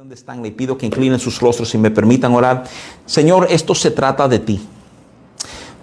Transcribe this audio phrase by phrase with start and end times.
[0.00, 2.64] donde están, le pido que inclinen sus rostros y me permitan orar.
[3.04, 4.58] Señor, esto se trata de ti.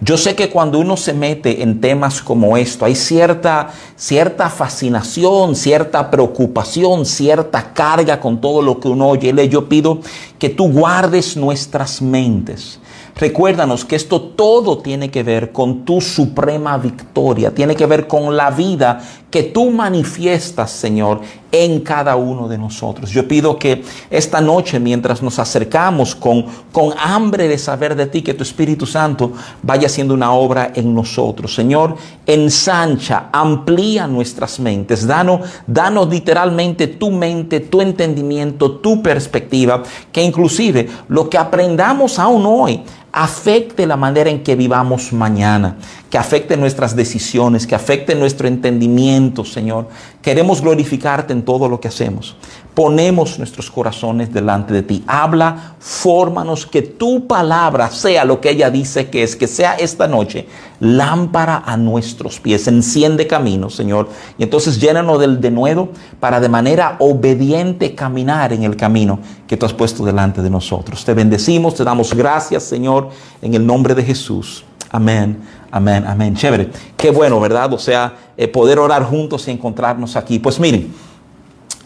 [0.02, 5.56] Yo sé que cuando uno se mete en temas como esto, hay cierta, cierta fascinación,
[5.56, 9.50] cierta preocupación, cierta carga con todo lo que uno oye.
[9.50, 10.00] Yo pido
[10.40, 12.80] que tú guardes nuestras mentes
[13.20, 18.38] Recuérdanos que esto todo tiene que ver con tu suprema victoria, tiene que ver con
[18.38, 19.02] la vida
[19.32, 23.10] que tú manifiestas, Señor, en cada uno de nosotros.
[23.10, 28.22] Yo pido que esta noche, mientras nos acercamos con, con hambre de saber de ti,
[28.22, 31.54] que tu Espíritu Santo vaya haciendo una obra en nosotros.
[31.54, 31.96] Señor,
[32.26, 40.88] ensancha, amplía nuestras mentes, danos, danos literalmente tu mente, tu entendimiento, tu perspectiva, que inclusive
[41.10, 42.84] lo que aprendamos aún hoy,
[43.18, 49.44] afecte la manera en que vivamos mañana, que afecte nuestras decisiones, que afecte nuestro entendimiento,
[49.44, 49.90] Señor.
[50.22, 52.36] Queremos glorificarte en todo lo que hacemos.
[52.78, 55.04] Ponemos nuestros corazones delante de ti.
[55.08, 60.08] Habla, fórmanos, que tu palabra sea lo que ella dice que es, que sea esta
[60.08, 60.46] noche
[60.80, 64.10] lámpara a nuestros pies, enciende caminos, Señor.
[64.38, 69.66] Y entonces llénanos del denuedo para de manera obediente caminar en el camino que tú
[69.66, 71.04] has puesto delante de nosotros.
[71.04, 73.10] Te bendecimos, te damos gracias, Señor,
[73.42, 74.64] en el nombre de Jesús.
[74.92, 75.40] Amén,
[75.72, 76.36] amén, amén.
[76.36, 76.70] Chévere.
[76.96, 77.74] Qué bueno, ¿verdad?
[77.74, 80.38] O sea, eh, poder orar juntos y encontrarnos aquí.
[80.38, 80.94] Pues miren,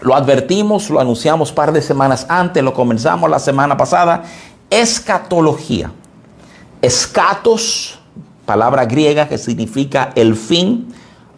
[0.02, 4.24] lo advertimos, lo anunciamos un par de semanas antes, lo comenzamos la semana pasada.
[4.70, 5.92] Escatología.
[6.82, 8.00] Escatos,
[8.46, 10.94] palabra griega que significa el fin.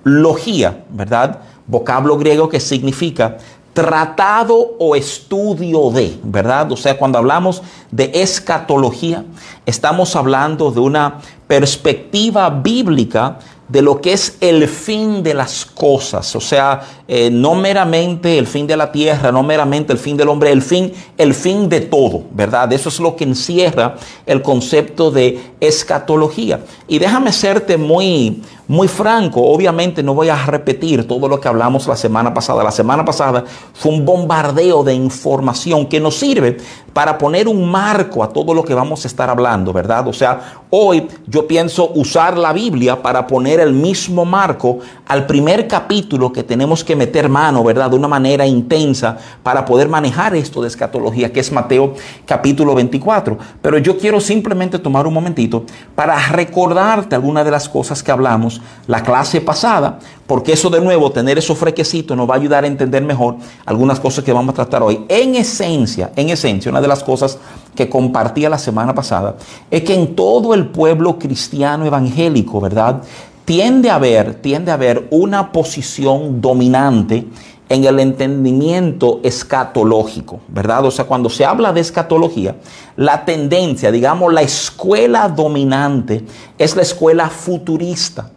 [0.05, 1.39] Logía, ¿verdad?
[1.67, 3.37] Vocablo griego que significa
[3.73, 6.71] tratado o estudio de, ¿verdad?
[6.71, 9.25] O sea, cuando hablamos de escatología,
[9.65, 13.39] estamos hablando de una perspectiva bíblica
[13.73, 18.45] de lo que es el fin de las cosas, o sea, eh, no meramente el
[18.45, 21.81] fin de la tierra, no meramente el fin del hombre, el fin, el fin de
[21.81, 22.71] todo, ¿verdad?
[22.71, 23.95] Eso es lo que encierra
[24.27, 26.59] el concepto de escatología.
[26.87, 31.85] Y déjame serte muy, muy franco, obviamente no voy a repetir todo lo que hablamos
[31.87, 32.63] la semana pasada.
[32.63, 33.43] La semana pasada
[33.73, 36.57] fue un bombardeo de información que nos sirve
[36.93, 40.07] para poner un marco a todo lo que vamos a estar hablando, ¿verdad?
[40.07, 45.67] O sea, hoy yo pienso usar la Biblia para poner el mismo marco al primer
[45.67, 47.89] capítulo que tenemos que meter mano, ¿verdad?
[47.89, 53.37] De una manera intensa para poder manejar esto de escatología, que es Mateo capítulo 24.
[53.61, 55.65] Pero yo quiero simplemente tomar un momentito
[55.95, 58.52] para recordarte algunas de las cosas que hablamos
[58.87, 62.67] la clase pasada, porque eso de nuevo, tener eso frequecito nos va a ayudar a
[62.67, 65.05] entender mejor algunas cosas que vamos a tratar hoy.
[65.07, 67.37] En esencia, en esencia, una de las cosas
[67.75, 69.35] que compartía la semana pasada
[69.69, 73.01] es que en todo el pueblo cristiano evangélico, ¿verdad?
[73.45, 77.27] Tiende a haber, tiende a haber una posición dominante
[77.69, 80.85] en el entendimiento escatológico, ¿verdad?
[80.85, 82.55] O sea, cuando se habla de escatología,
[82.95, 86.25] la tendencia, digamos, la escuela dominante
[86.57, 88.29] es la escuela futurista.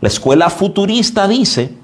[0.00, 1.74] La escuela futurista dice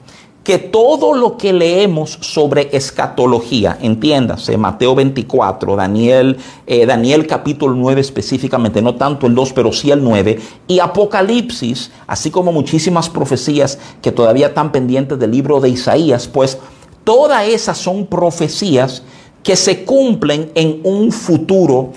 [0.43, 8.01] que todo lo que leemos sobre escatología, entiéndase, Mateo 24, Daniel, eh, Daniel capítulo 9
[8.01, 10.39] específicamente, no tanto el 2, pero sí el 9,
[10.69, 16.59] y Apocalipsis, así como muchísimas profecías que todavía están pendientes del libro de Isaías, pues
[17.03, 19.03] todas esas son profecías
[19.43, 21.93] que se cumplen en un futuro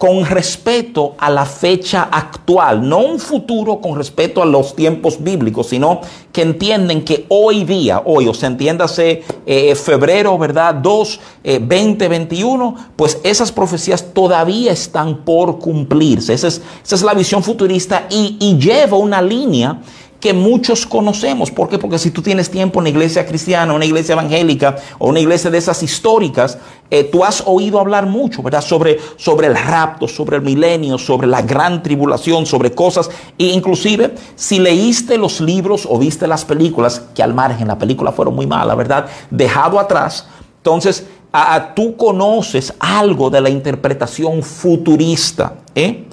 [0.00, 5.66] con respeto a la fecha actual, no un futuro con respeto a los tiempos bíblicos,
[5.66, 6.00] sino
[6.32, 10.76] que entienden que hoy día, hoy, o sea, entiéndase eh, febrero, ¿verdad?
[10.76, 16.32] 2, 2021, eh, pues esas profecías todavía están por cumplirse.
[16.32, 19.82] Esa es, esa es la visión futurista y, y lleva una línea
[20.20, 21.50] que muchos conocemos.
[21.50, 21.78] ¿Por qué?
[21.78, 25.50] Porque si tú tienes tiempo en una iglesia cristiana, una iglesia evangélica o una iglesia
[25.50, 26.58] de esas históricas,
[26.90, 28.60] eh, tú has oído hablar mucho, ¿verdad?
[28.60, 33.10] Sobre, sobre el rapto, sobre el milenio, sobre la gran tribulación, sobre cosas.
[33.38, 38.12] E inclusive, si leíste los libros o viste las películas, que al margen la película
[38.12, 39.06] fueron muy malas, ¿verdad?
[39.30, 40.28] Dejado atrás,
[40.58, 41.06] entonces
[41.74, 45.54] tú conoces algo de la interpretación futurista.
[45.74, 46.06] ¿eh?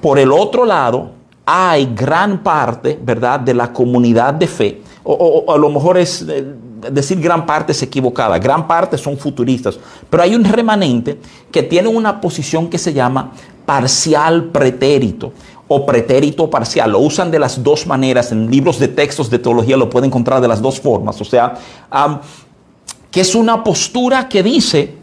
[0.00, 1.12] Por el otro lado,
[1.52, 6.54] hay gran parte, ¿verdad?, de la comunidad de fe, o, a lo mejor es eh,
[6.92, 9.76] decir gran parte es equivocada, gran parte son futuristas,
[10.08, 11.18] pero hay un remanente
[11.50, 13.32] que tiene una posición que se llama
[13.66, 15.32] parcial pretérito
[15.66, 16.92] o pretérito parcial.
[16.92, 20.40] Lo usan de las dos maneras, en libros de textos de teología lo pueden encontrar
[20.40, 21.54] de las dos formas, o sea,
[23.10, 24.94] que es una postura que dice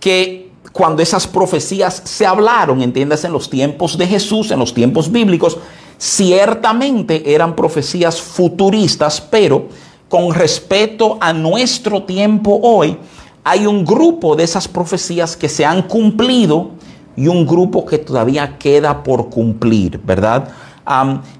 [0.00, 5.12] que cuando esas profecías se hablaron, entiendas, en los tiempos de Jesús, en los tiempos
[5.12, 5.58] bíblicos,
[5.98, 9.68] ciertamente eran profecías futuristas, pero
[10.08, 12.96] con respecto a nuestro tiempo hoy,
[13.42, 16.70] hay un grupo de esas profecías que se han cumplido
[17.16, 20.48] y un grupo que todavía queda por cumplir, ¿verdad?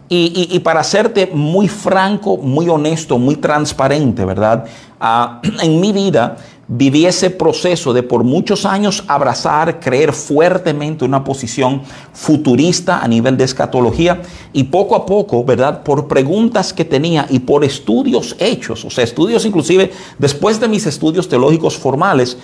[0.09, 4.65] y, para serte muy franco, muy honesto, muy transparente, ¿verdad?
[5.01, 6.37] Ah, en mi vida
[6.69, 11.83] viví ese proceso de por muchos años abrazar, creer fuertemente una posición
[12.13, 14.23] futurista a nivel de escatología
[14.53, 15.83] y poco a poco, ¿verdad?
[15.83, 20.87] Por preguntas que tenía y por estudios hechos, o sea, estudios inclusive después de mis
[20.87, 22.39] estudios teológicos formales,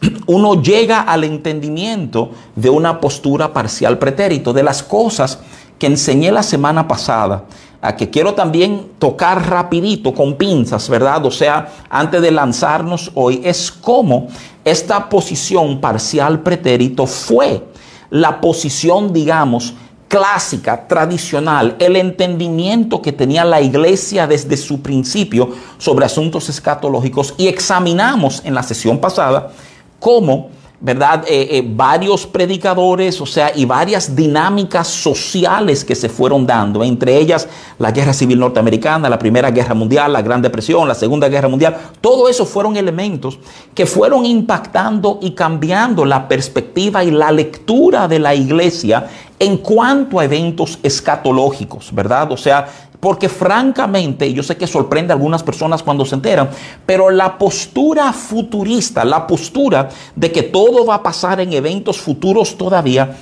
[0.26, 5.38] uno llega al entendimiento de una postura parcial pretérito, de las cosas
[5.78, 7.44] que enseñé la semana pasada,
[7.94, 11.24] que quiero también tocar rapidito con pinzas, ¿verdad?
[11.26, 14.28] O sea, antes de lanzarnos hoy, es como
[14.64, 17.62] esta posición parcial pretérito fue
[18.10, 19.74] la posición, digamos,
[20.08, 27.48] clásica, tradicional, el entendimiento que tenía la iglesia desde su principio sobre asuntos escatológicos y
[27.48, 29.50] examinamos en la sesión pasada
[29.98, 31.24] cómo ¿verdad?
[31.26, 37.16] Eh, eh, varios predicadores, o sea, y varias dinámicas sociales que se fueron dando, entre
[37.16, 41.48] ellas la guerra civil norteamericana, la primera guerra mundial, la Gran Depresión, la Segunda Guerra
[41.48, 43.38] Mundial, todo eso fueron elementos
[43.74, 49.08] que fueron impactando y cambiando la perspectiva y la lectura de la iglesia
[49.38, 52.32] en cuanto a eventos escatológicos, ¿verdad?
[52.32, 52.68] O sea,
[53.00, 56.50] porque francamente, yo sé que sorprende a algunas personas cuando se enteran,
[56.84, 62.56] pero la postura futurista, la postura de que todo va a pasar en eventos futuros
[62.56, 63.16] todavía,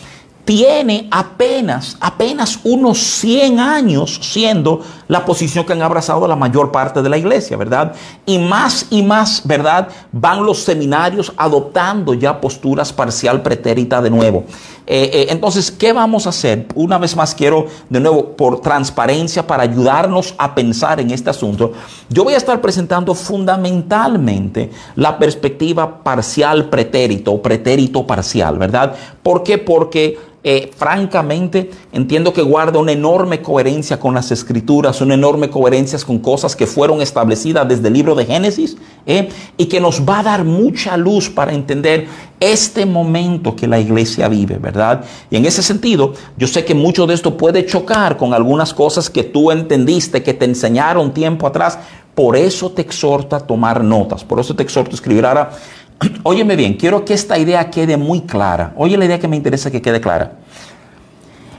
[0.44, 7.02] tiene apenas, apenas unos 100 años siendo la posición que han abrazado la mayor parte
[7.02, 7.94] de la iglesia, ¿verdad?
[8.26, 9.88] Y más y más, ¿verdad?
[10.12, 14.44] Van los seminarios adoptando ya posturas parcial pretérita de nuevo.
[14.86, 16.66] Eh, eh, entonces, ¿qué vamos a hacer?
[16.74, 21.72] Una vez más quiero, de nuevo, por transparencia, para ayudarnos a pensar en este asunto,
[22.10, 28.94] yo voy a estar presentando fundamentalmente la perspectiva parcial pretérito pretérito parcial, ¿verdad?
[29.22, 29.56] ¿Por qué?
[29.58, 35.98] Porque eh, francamente, entiendo que guarda una enorme coherencia con las escrituras, una enorme coherencia
[36.06, 38.76] con cosas que fueron establecidas desde el libro de Génesis,
[39.06, 42.06] eh, y que nos va a dar mucha luz para entender
[42.40, 45.02] este momento que la iglesia vive, ¿verdad?
[45.30, 49.08] Y en ese sentido, yo sé que mucho de esto puede chocar con algunas cosas
[49.08, 51.78] que tú entendiste, que te enseñaron tiempo atrás.
[52.14, 55.50] Por eso te exhorto a tomar notas, por eso te exhorto a escribir ahora
[56.22, 58.72] Óyeme bien, quiero que esta idea quede muy clara.
[58.76, 60.38] Oye la idea que me interesa que quede clara.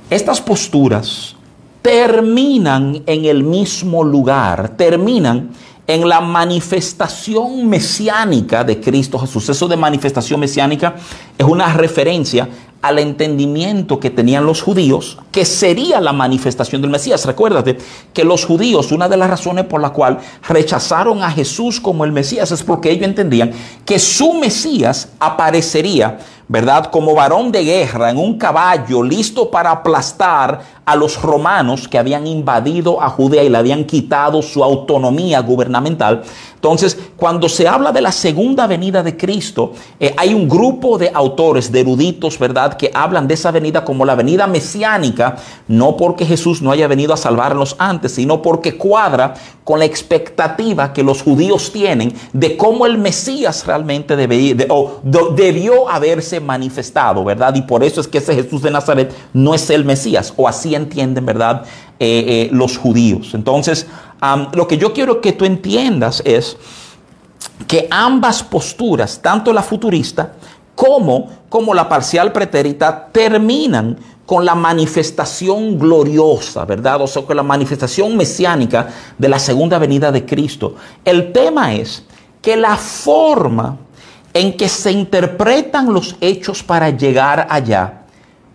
[0.09, 1.35] Estas posturas
[1.81, 5.51] terminan en el mismo lugar, terminan
[5.87, 9.49] en la manifestación mesiánica de Cristo Jesús.
[9.49, 10.95] Eso de manifestación mesiánica
[11.37, 12.49] es una referencia
[12.81, 17.25] al entendimiento que tenían los judíos, que sería la manifestación del Mesías.
[17.25, 17.77] Recuérdate
[18.13, 22.11] que los judíos, una de las razones por la cual rechazaron a Jesús como el
[22.11, 23.51] Mesías es porque ellos entendían
[23.85, 26.85] que su Mesías aparecería ¿verdad?
[26.91, 32.27] Como varón de guerra en un caballo listo para aplastar a los romanos que habían
[32.27, 36.21] invadido a Judea y le habían quitado su autonomía gubernamental.
[36.53, 41.09] Entonces, cuando se habla de la segunda venida de Cristo, eh, hay un grupo de
[41.11, 46.25] autores, de eruditos, ¿verdad?, que hablan de esa venida como la venida mesiánica, no porque
[46.25, 51.21] Jesús no haya venido a salvarnos antes, sino porque cuadra con la expectativa que los
[51.21, 57.55] judíos tienen de cómo el Mesías realmente debió haberse manifestado, ¿verdad?
[57.55, 60.75] Y por eso es que ese Jesús de Nazaret no es el Mesías, o así
[60.75, 61.63] entienden, ¿verdad?
[61.97, 63.33] Eh, eh, los judíos.
[63.33, 63.87] Entonces,
[64.53, 66.57] lo que yo quiero que tú entiendas es
[67.67, 70.33] que ambas posturas, tanto la futurista
[70.75, 77.01] como, la parcial pretérita, terminan con la manifestación gloriosa, ¿verdad?
[77.01, 80.75] O sea, con la manifestación mesiánica de la segunda venida de Cristo.
[81.03, 82.03] El tema es
[82.41, 83.77] que la forma
[84.33, 88.01] en que se interpretan los hechos para llegar allá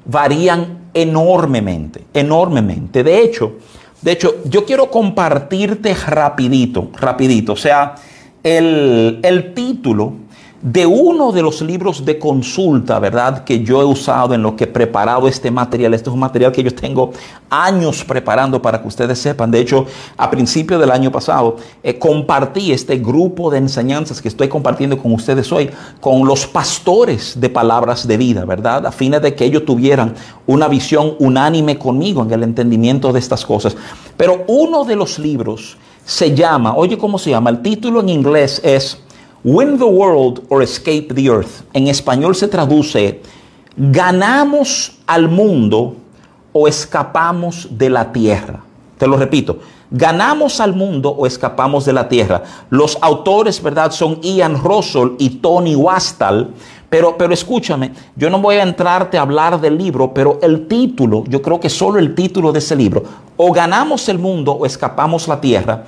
[0.04, 3.02] varían enormemente, enormemente.
[3.02, 3.54] De hecho,
[4.02, 7.94] de hecho, yo quiero compartirte rapidito, rapidito, o sea,
[8.42, 10.14] el, el título
[10.62, 13.44] de uno de los libros de consulta, ¿verdad?
[13.44, 15.94] Que yo he usado en lo que he preparado este material.
[15.94, 17.12] Este es un material que yo tengo
[17.48, 19.50] años preparando para que ustedes sepan.
[19.50, 19.86] De hecho,
[20.18, 25.14] a principio del año pasado eh, compartí este grupo de enseñanzas que estoy compartiendo con
[25.14, 28.84] ustedes hoy con los pastores de palabras de vida, ¿verdad?
[28.86, 30.14] A fines de que ellos tuvieran
[30.46, 33.76] una visión unánime conmigo en el entendimiento de estas cosas.
[34.18, 37.48] Pero uno de los libros se llama, oye, ¿cómo se llama?
[37.48, 38.98] El título en inglés es
[39.42, 41.62] Win the world or escape the earth.
[41.72, 43.22] En español se traduce,
[43.74, 45.96] ganamos al mundo
[46.52, 48.60] o escapamos de la tierra.
[48.98, 52.42] Te lo repito, ¿ganamos al mundo o escapamos de la tierra?
[52.68, 53.92] Los autores, ¿verdad?
[53.92, 56.50] Son Ian Russell y Tony Wastal.
[56.90, 61.24] Pero, pero escúchame, yo no voy a entrarte a hablar del libro, pero el título,
[61.28, 63.04] yo creo que solo el título de ese libro,
[63.38, 65.84] o ganamos el mundo o escapamos la tierra,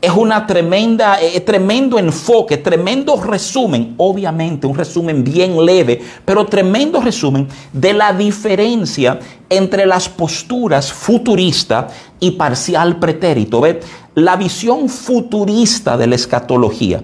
[0.00, 7.00] es una tremenda, eh, tremendo enfoque, tremendo resumen, obviamente un resumen bien leve, pero tremendo
[7.00, 9.18] resumen de la diferencia
[9.50, 11.88] entre las posturas futurista
[12.20, 13.60] y parcial pretérito.
[13.60, 13.80] ¿Ve?
[14.14, 17.02] La visión futurista de la escatología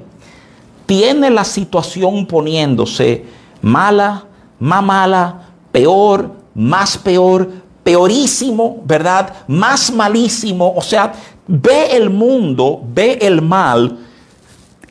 [0.86, 3.24] tiene la situación poniéndose
[3.60, 4.24] mala,
[4.60, 7.50] más mala, peor, más peor,
[7.82, 9.34] peorísimo, ¿verdad?
[9.46, 10.72] Más malísimo.
[10.74, 11.12] O sea,
[11.46, 13.98] ve el mundo, ve el mal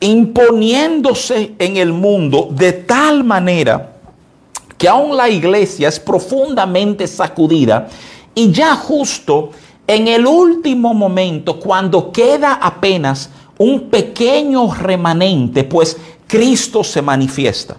[0.00, 3.92] imponiéndose en el mundo de tal manera
[4.76, 7.88] que aún la iglesia es profundamente sacudida
[8.34, 9.50] y ya justo
[9.86, 15.96] en el último momento, cuando queda apenas un pequeño remanente, pues
[16.26, 17.76] Cristo se manifiesta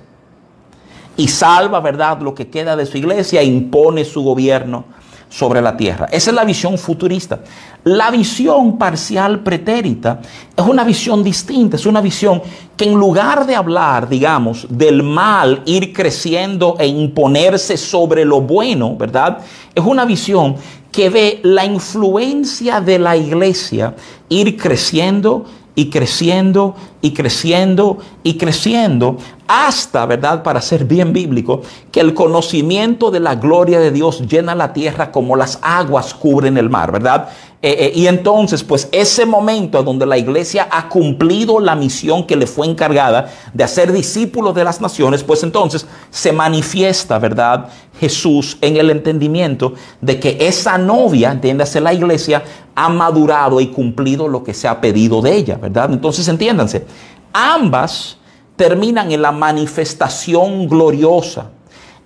[1.17, 4.85] y salva, ¿verdad?, lo que queda de su iglesia, impone su gobierno
[5.29, 6.07] sobre la tierra.
[6.11, 7.39] Esa es la visión futurista.
[7.85, 10.19] La visión parcial pretérita
[10.57, 12.41] es una visión distinta, es una visión
[12.75, 18.95] que en lugar de hablar, digamos, del mal ir creciendo e imponerse sobre lo bueno,
[18.97, 19.37] ¿verdad?
[19.75, 20.55] Es una visión
[20.91, 23.93] que ve la influencia de la iglesia
[24.29, 30.43] ir creciendo y creciendo y creciendo y creciendo hasta, ¿verdad?
[30.43, 31.61] Para ser bien bíblico,
[31.91, 36.57] que el conocimiento de la gloria de Dios llena la tierra como las aguas cubren
[36.57, 37.29] el mar, ¿verdad?
[37.61, 42.35] Eh, eh, y entonces, pues ese momento donde la iglesia ha cumplido la misión que
[42.35, 47.69] le fue encargada de hacer discípulos de las naciones, pues entonces se manifiesta, ¿verdad?
[47.99, 52.43] Jesús en el entendimiento de que esa novia, entiéndase la iglesia,
[52.75, 55.91] ha madurado y cumplido lo que se ha pedido de ella, ¿verdad?
[55.91, 56.85] Entonces entiéndanse,
[57.33, 58.17] ambas
[58.55, 61.51] terminan en la manifestación gloriosa.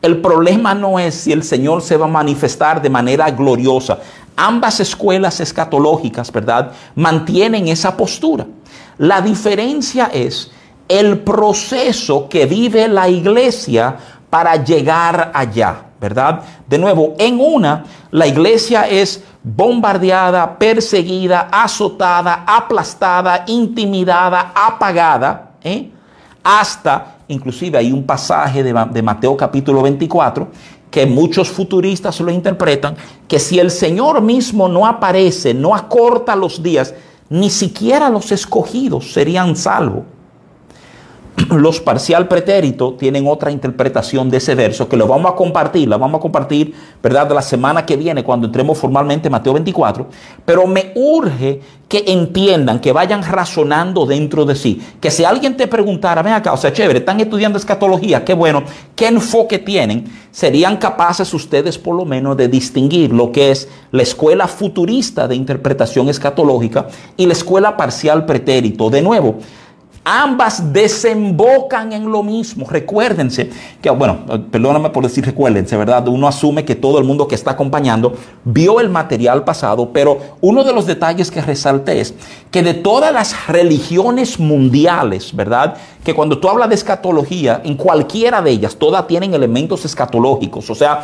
[0.01, 3.99] El problema no es si el Señor se va a manifestar de manera gloriosa.
[4.35, 6.71] Ambas escuelas escatológicas, ¿verdad?
[6.95, 8.45] Mantienen esa postura.
[8.97, 10.51] La diferencia es
[10.87, 13.97] el proceso que vive la iglesia
[14.29, 16.41] para llegar allá, ¿verdad?
[16.67, 25.91] De nuevo, en una, la iglesia es bombardeada, perseguida, azotada, aplastada, intimidada, apagada, ¿eh?
[26.43, 30.47] Hasta, inclusive hay un pasaje de, Mateo capítulo 24,
[30.89, 32.95] que muchos futuristas lo interpretan,
[33.27, 36.93] que si el Señor mismo no aparece, no acorta los días,
[37.29, 40.03] ni siquiera los escogidos serían salvos.
[41.49, 45.97] los parcial pretérito tienen otra interpretación de ese verso que lo vamos a compartir, la
[45.97, 47.31] vamos a compartir, ¿verdad?
[47.31, 50.07] La semana que viene cuando entremos formalmente en Mateo 24,
[50.45, 55.67] pero me urge que entiendan, que vayan razonando dentro de sí, que si alguien te
[55.67, 58.63] preguntara, ven acá, o sea, chévere, están estudiando escatología, qué bueno,
[58.95, 64.03] qué enfoque tienen, serían capaces ustedes por lo menos de distinguir lo que es la
[64.03, 68.91] escuela futurista de interpretación escatológica y la escuela parcial pretérito.
[68.91, 69.39] De nuevo,
[70.03, 72.65] Ambas desembocan en lo mismo.
[72.67, 73.49] Recuérdense
[73.81, 76.07] que, bueno, perdóname por decir recuérdense, ¿verdad?
[76.07, 78.13] Uno asume que todo el mundo que está acompañando
[78.45, 82.13] vio el material pasado, pero uno de los detalles que resalté es
[82.49, 85.75] que de todas las religiones mundiales, ¿verdad?
[86.03, 90.75] Que cuando tú hablas de escatología, en cualquiera de ellas, todas tienen elementos escatológicos, o
[90.75, 91.03] sea,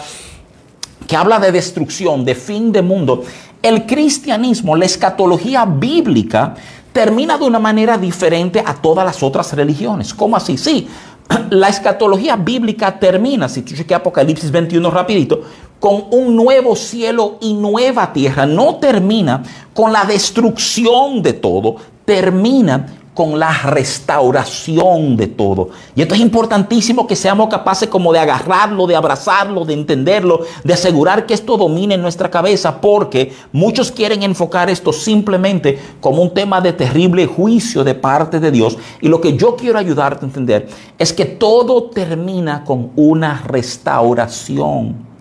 [1.05, 3.23] que habla de destrucción, de fin de mundo.
[3.61, 6.55] El cristianismo, la escatología bíblica,
[6.95, 10.13] termina de una manera diferente a todas las otras religiones.
[10.13, 10.57] ¿Cómo así?
[10.57, 10.87] Sí,
[11.49, 15.41] la escatología bíblica termina, si tú chequeas Apocalipsis 21 rapidito,
[15.77, 18.45] con un nuevo cielo y nueva tierra.
[18.45, 21.75] No termina con la destrucción de todo,
[22.05, 25.69] termina con la restauración de todo.
[25.95, 30.73] Y esto es importantísimo que seamos capaces como de agarrarlo, de abrazarlo, de entenderlo, de
[30.73, 36.59] asegurar que esto domine nuestra cabeza, porque muchos quieren enfocar esto simplemente como un tema
[36.59, 38.77] de terrible juicio de parte de Dios.
[38.99, 40.67] Y lo que yo quiero ayudarte a entender
[40.97, 45.14] es que todo termina con una restauración.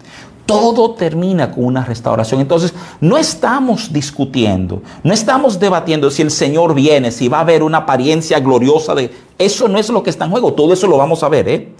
[0.46, 2.40] Todo termina con una restauración.
[2.40, 7.62] Entonces, no estamos discutiendo, no estamos debatiendo si el Señor viene, si va a haber
[7.62, 9.10] una apariencia gloriosa de...
[9.38, 11.48] Eso no es lo que está en juego, todo eso lo vamos a ver.
[11.48, 11.72] ¿eh?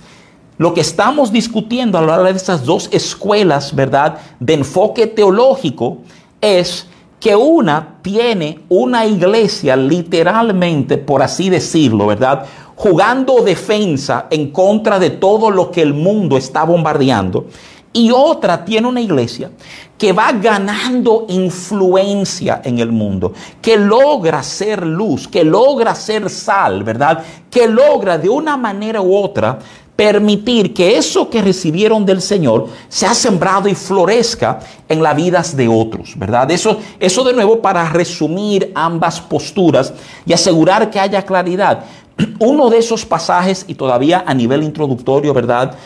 [0.56, 5.98] Lo que estamos discutiendo a lo largo de estas dos escuelas, ¿verdad?, de enfoque teológico,
[6.40, 6.86] es
[7.20, 15.10] que una tiene una iglesia literalmente, por así decirlo, ¿verdad?, jugando defensa en contra de
[15.10, 17.46] todo lo que el mundo está bombardeando
[17.96, 19.52] Y otra tiene una iglesia
[19.96, 23.32] que va ganando influencia en el mundo,
[23.62, 27.22] que logra ser luz, que logra ser sal, ¿verdad?
[27.48, 29.60] Que logra de una manera u otra
[29.94, 34.58] permitir que eso que recibieron del Señor sea sembrado y florezca
[34.88, 36.50] en las vidas de otros, ¿verdad?
[36.50, 39.94] Eso, eso de nuevo para resumir ambas posturas
[40.26, 41.84] y asegurar que haya claridad.
[42.40, 45.76] Uno de esos pasajes, y todavía a nivel introductorio, ¿verdad?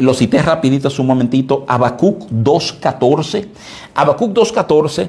[0.00, 3.46] Lo cité rapidito hace un momentito, Habacuc 2.14.
[3.94, 5.08] Habacuc 2.14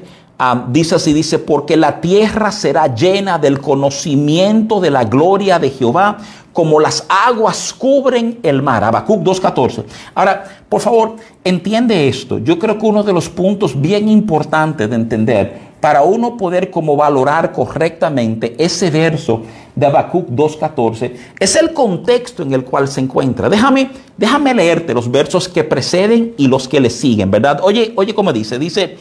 [0.68, 6.18] dice así, dice, porque la tierra será llena del conocimiento de la gloria de Jehová,
[6.52, 8.84] como las aguas cubren el mar.
[8.84, 9.84] Habacuc 2.14.
[10.14, 12.38] Ahora, por favor, entiende esto.
[12.38, 16.96] Yo creo que uno de los puntos bien importantes de entender para uno poder como
[16.96, 19.42] valorar correctamente ese verso
[19.74, 23.48] de Habacuc 2.14 es el contexto en el cual se encuentra.
[23.48, 27.60] Déjame, déjame leerte los versos que preceden y los que le siguen, ¿verdad?
[27.62, 28.96] Oye, oye cómo dice, dice,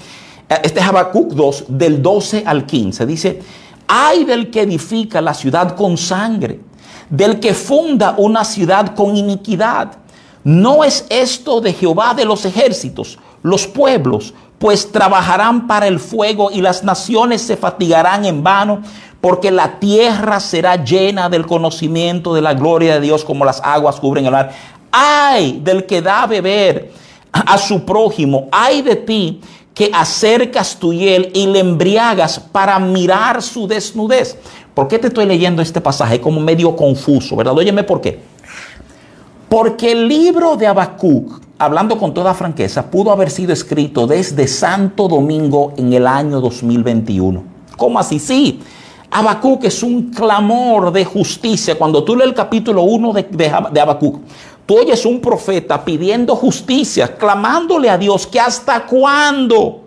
[0.50, 3.40] eh, este es Habacuc 2, del 12 al 15, dice,
[3.88, 6.60] hay del que edifica la ciudad con sangre,
[7.10, 9.98] del que funda una ciudad con iniquidad.
[10.44, 13.20] ¿No es esto de Jehová de los ejércitos?
[13.44, 18.84] Los pueblos pues trabajarán para el fuego y las naciones se fatigarán en vano,
[19.22, 24.00] porque la tierra será llena del conocimiento de la gloria de Dios como las aguas
[24.00, 24.52] cubren el mar.
[24.92, 26.92] Ay del que da a beber
[27.32, 29.40] a su prójimo, ay de ti
[29.74, 34.38] que acercas tu hiel y le embriagas para mirar su desnudez.
[34.74, 37.58] ¿Por qué te estoy leyendo este pasaje como medio confuso, verdad?
[37.58, 38.20] Óyeme por qué.
[39.48, 45.08] Porque el libro de Habacuc hablando con toda franqueza, pudo haber sido escrito desde Santo
[45.08, 47.44] Domingo en el año 2021.
[47.78, 48.18] ¿Cómo así?
[48.18, 48.60] Sí.
[49.12, 51.78] Habacuc es un clamor de justicia.
[51.78, 54.22] Cuando tú lees el capítulo 1 de, de, Habacuc,
[54.66, 59.82] tú oyes un profeta pidiendo justicia, clamándole a Dios que hasta cuándo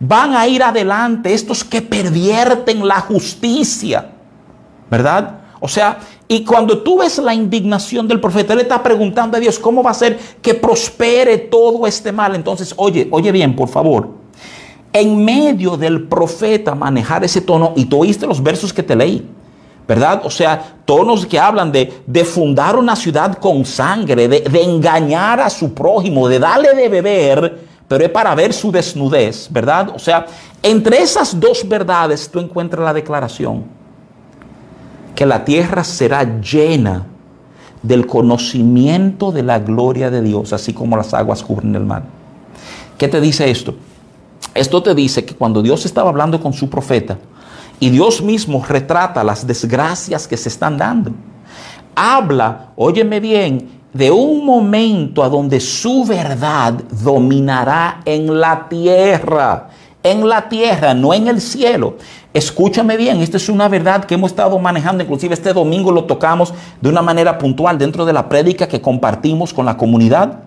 [0.00, 4.10] van a ir adelante estos que pervierten la justicia.
[4.90, 5.40] ¿Verdad?
[5.60, 9.58] O sea, y cuando tú ves la indignación del profeta, él está preguntando a Dios
[9.58, 12.34] cómo va a ser que prospere todo este mal.
[12.34, 14.25] Entonces, oye, oye bien, por favor.
[14.98, 19.28] En medio del profeta manejar ese tono, y tú oíste los versos que te leí,
[19.86, 20.22] ¿verdad?
[20.24, 25.40] O sea, tonos que hablan de, de fundar una ciudad con sangre, de, de engañar
[25.40, 29.90] a su prójimo, de darle de beber, pero es para ver su desnudez, ¿verdad?
[29.94, 30.24] O sea,
[30.62, 33.64] entre esas dos verdades tú encuentras la declaración
[35.14, 37.04] que la tierra será llena
[37.82, 42.04] del conocimiento de la gloria de Dios, así como las aguas cubren el mar.
[42.96, 43.74] ¿Qué te dice esto?
[44.56, 47.18] Esto te dice que cuando Dios estaba hablando con su profeta
[47.78, 51.12] y Dios mismo retrata las desgracias que se están dando,
[51.94, 59.68] habla, óyeme bien, de un momento a donde su verdad dominará en la tierra
[60.10, 61.96] en la tierra, no en el cielo.
[62.32, 66.54] Escúchame bien, esta es una verdad que hemos estado manejando, inclusive este domingo lo tocamos
[66.80, 70.44] de una manera puntual dentro de la prédica que compartimos con la comunidad.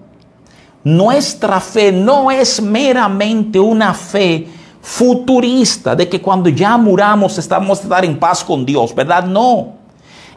[0.83, 4.47] Nuestra fe no es meramente una fe
[4.81, 9.25] futurista de que cuando ya muramos estamos a en paz con Dios, ¿verdad?
[9.25, 9.73] No.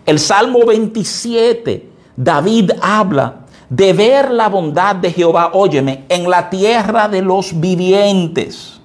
[0.04, 3.36] El Salmo 27, David habla
[3.70, 8.80] de ver la bondad de Jehová, óyeme, en la tierra de los vivientes.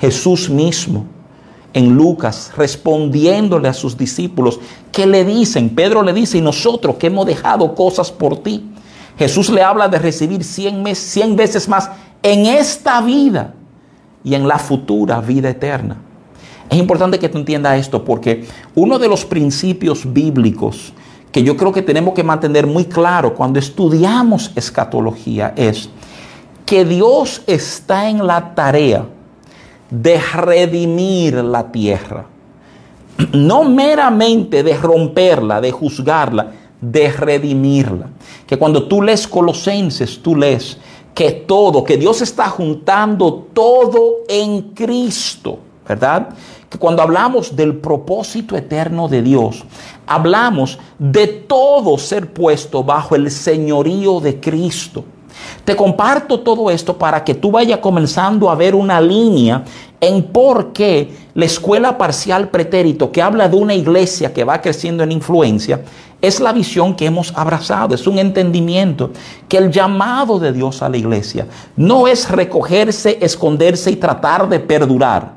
[0.00, 1.04] Jesús mismo
[1.74, 7.08] en Lucas respondiéndole a sus discípulos que le dicen, Pedro le dice, y nosotros que
[7.08, 8.71] hemos dejado cosas por ti.
[9.18, 10.82] Jesús le habla de recibir cien,
[11.36, 11.90] veces más
[12.22, 13.54] en esta vida
[14.24, 15.96] y en la futura vida eterna.
[16.70, 20.92] Es importante que tú entiendas esto porque uno de los principios bíblicos
[21.30, 25.88] que yo creo que tenemos que mantener muy claro cuando estudiamos escatología es
[26.66, 29.06] que Dios está en la tarea
[29.90, 32.26] de redimir la tierra.
[33.32, 38.10] No meramente de romperla, de juzgarla, de redimirla.
[38.46, 40.76] Que cuando tú lees Colosenses, tú lees
[41.14, 46.30] que todo, que Dios está juntando todo en Cristo, ¿verdad?
[46.68, 49.64] Que cuando hablamos del propósito eterno de Dios,
[50.06, 55.04] hablamos de todo ser puesto bajo el señorío de Cristo.
[55.64, 59.64] Te comparto todo esto para que tú vayas comenzando a ver una línea
[60.00, 65.04] en por qué la escuela parcial pretérito, que habla de una iglesia que va creciendo
[65.04, 65.82] en influencia,
[66.20, 69.10] es la visión que hemos abrazado, es un entendimiento
[69.48, 74.60] que el llamado de Dios a la iglesia no es recogerse, esconderse y tratar de
[74.60, 75.34] perdurar.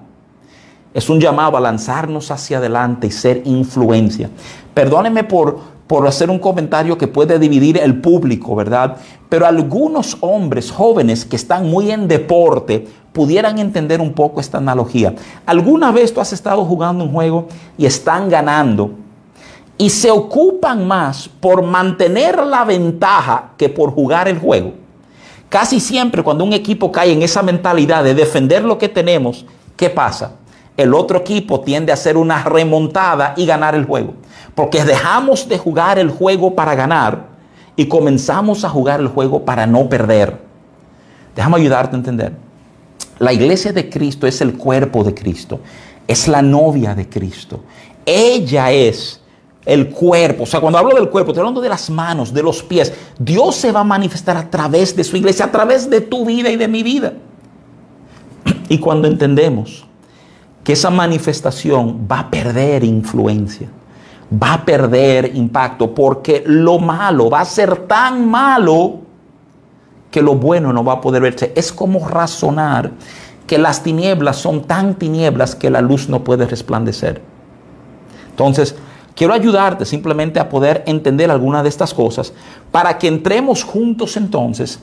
[0.93, 4.29] Es un llamado a lanzarnos hacia adelante y ser influencia.
[4.73, 8.97] Perdóneme por por hacer un comentario que puede dividir el público, ¿verdad?
[9.29, 15.13] Pero algunos hombres jóvenes que están muy en deporte pudieran entender un poco esta analogía.
[15.45, 18.91] ¿Alguna vez tú has estado jugando un juego y están ganando
[19.77, 24.73] y se ocupan más por mantener la ventaja que por jugar el juego?
[25.49, 29.45] Casi siempre cuando un equipo cae en esa mentalidad de defender lo que tenemos,
[29.77, 30.31] ¿qué pasa?
[30.77, 34.15] El otro equipo tiende a hacer una remontada y ganar el juego.
[34.53, 37.27] Porque dejamos de jugar el juego para ganar
[37.75, 40.39] y comenzamos a jugar el juego para no perder.
[41.35, 42.33] Déjame ayudarte a entender.
[43.19, 45.59] La iglesia de Cristo es el cuerpo de Cristo.
[46.07, 47.61] Es la novia de Cristo.
[48.05, 49.21] Ella es
[49.65, 50.43] el cuerpo.
[50.43, 52.93] O sea, cuando hablo del cuerpo, estoy hablando de las manos, de los pies.
[53.17, 56.49] Dios se va a manifestar a través de su iglesia, a través de tu vida
[56.49, 57.13] y de mi vida.
[58.69, 59.85] Y cuando entendemos
[60.65, 63.69] que esa manifestación va a perder influencia,
[64.33, 68.95] va a perder impacto, porque lo malo va a ser tan malo
[70.09, 71.53] que lo bueno no va a poder verse.
[71.55, 72.91] Es como razonar
[73.45, 77.21] que las tinieblas son tan tinieblas que la luz no puede resplandecer.
[78.31, 78.75] Entonces,
[79.15, 82.33] quiero ayudarte simplemente a poder entender alguna de estas cosas
[82.71, 84.79] para que entremos juntos entonces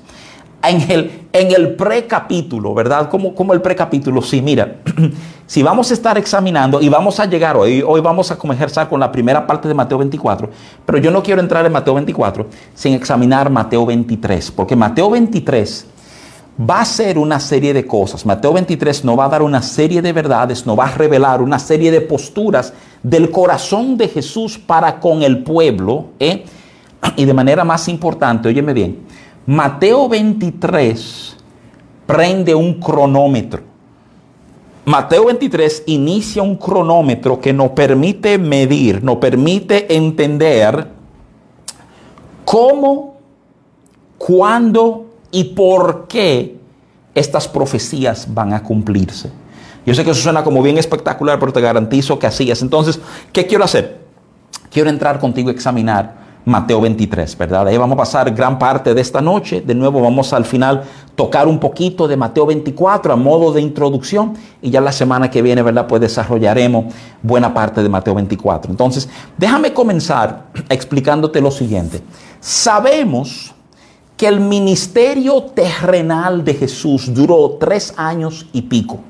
[0.62, 3.10] en el, en el precapítulo, ¿verdad?
[3.10, 4.22] Como, como el precapítulo.
[4.22, 4.76] Sí, mira,
[5.52, 8.98] si vamos a estar examinando y vamos a llegar hoy, hoy vamos a comenzar con
[8.98, 10.48] la primera parte de Mateo 24,
[10.86, 15.86] pero yo no quiero entrar en Mateo 24 sin examinar Mateo 23, porque Mateo 23
[16.58, 18.24] va a ser una serie de cosas.
[18.24, 21.58] Mateo 23 no va a dar una serie de verdades, no va a revelar una
[21.58, 26.06] serie de posturas del corazón de Jesús para con el pueblo.
[26.18, 26.46] ¿eh?
[27.16, 29.00] Y de manera más importante, óyeme bien,
[29.44, 31.36] Mateo 23
[32.06, 33.71] prende un cronómetro.
[34.84, 40.88] Mateo 23 inicia un cronómetro que nos permite medir, nos permite entender
[42.44, 43.16] cómo,
[44.18, 46.56] cuándo y por qué
[47.14, 49.30] estas profecías van a cumplirse.
[49.86, 52.62] Yo sé que eso suena como bien espectacular, pero te garantizo que así es.
[52.62, 53.00] Entonces,
[53.32, 54.00] ¿qué quiero hacer?
[54.70, 57.68] Quiero entrar contigo a examinar Mateo 23, ¿verdad?
[57.68, 59.60] Ahí vamos a pasar gran parte de esta noche.
[59.60, 60.82] De nuevo vamos al final
[61.14, 65.42] tocar un poquito de Mateo 24 a modo de introducción y ya la semana que
[65.42, 65.86] viene, ¿verdad?
[65.86, 68.70] Pues desarrollaremos buena parte de Mateo 24.
[68.70, 72.02] Entonces, déjame comenzar explicándote lo siguiente.
[72.40, 73.54] Sabemos
[74.16, 79.00] que el ministerio terrenal de Jesús duró tres años y pico.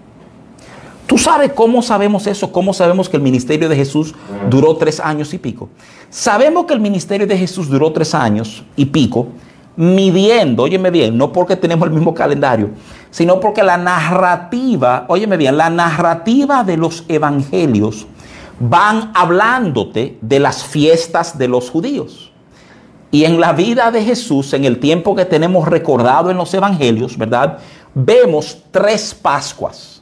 [1.07, 2.51] ¿Tú sabes cómo sabemos eso?
[2.53, 4.15] ¿Cómo sabemos que el ministerio de Jesús
[4.49, 5.69] duró tres años y pico?
[6.11, 9.29] Sabemos que el ministerio de Jesús duró tres años y pico,
[9.77, 12.71] midiendo, óyeme bien, no porque tenemos el mismo calendario,
[13.11, 18.07] sino porque la narrativa, óyeme bien, la narrativa de los evangelios
[18.61, 22.33] van hablándote de las fiestas de los judíos.
[23.11, 27.19] Y en la vida de Jesús, en el tiempo que tenemos recordado en los evangelios,
[27.19, 27.59] ¿verdad?
[27.95, 30.02] Vemos tres Pascuas.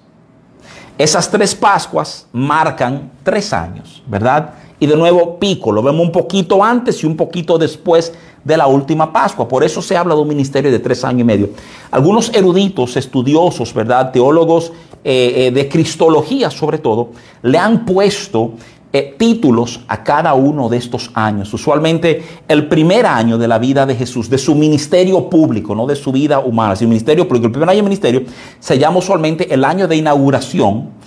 [1.01, 4.51] Esas tres Pascuas marcan tres años, ¿verdad?
[4.79, 8.13] Y de nuevo pico, lo vemos un poquito antes y un poquito después
[8.45, 9.49] de la última Pascua.
[9.49, 11.49] Por eso se habla de un ministerio de tres años y medio.
[11.91, 14.13] Algunos eruditos, estudiosos, ¿verdad?
[14.13, 18.53] Teólogos eh, eh, de Cristología sobre todo, le han puesto
[18.93, 21.53] eh, títulos a cada uno de estos años.
[21.55, 25.97] Usualmente el primer año de la vida de Jesús, de su ministerio público, no de
[25.97, 27.47] su vida humana, sino ministerio público.
[27.47, 28.23] El primer año de ministerio
[28.59, 31.01] se llama usualmente el año de inauguración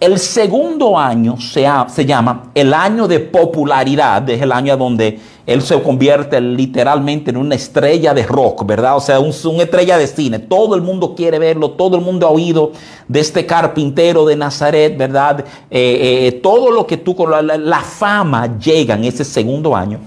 [0.00, 5.18] el segundo año se, se, llama el año de popularidad, es el año donde
[5.48, 8.98] él se convierte literalmente en una estrella de rock, ¿verdad?
[8.98, 10.40] O sea, una estrella de cine.
[10.40, 12.72] Todo el mundo quiere verlo, todo el mundo ha oído
[13.08, 15.42] de este carpintero de Nazaret, ¿verdad?
[15.70, 20.00] Eh, eh, todo lo que tú, la, la fama llega en ese segundo año.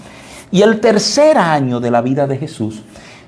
[0.51, 2.75] Y el tercer año de la vida de Jesús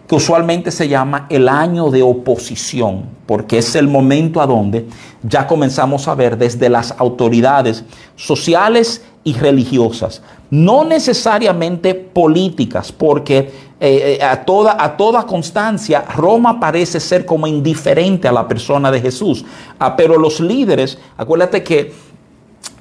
[0.07, 4.85] que usualmente se llama el año de oposición, porque es el momento a donde
[5.23, 13.37] ya comenzamos a ver desde las autoridades sociales y religiosas, no necesariamente políticas, porque
[13.79, 19.43] eh, eh, a, toda, constancia Roma parece ser como indiferente a la persona de Jesús,
[19.79, 21.91] ah, pero los líderes, acuérdate que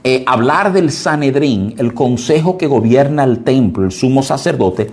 [0.05, 4.91] eh, hablar del Sanedrín, el consejo que gobierna el templo, el sumo sacerdote,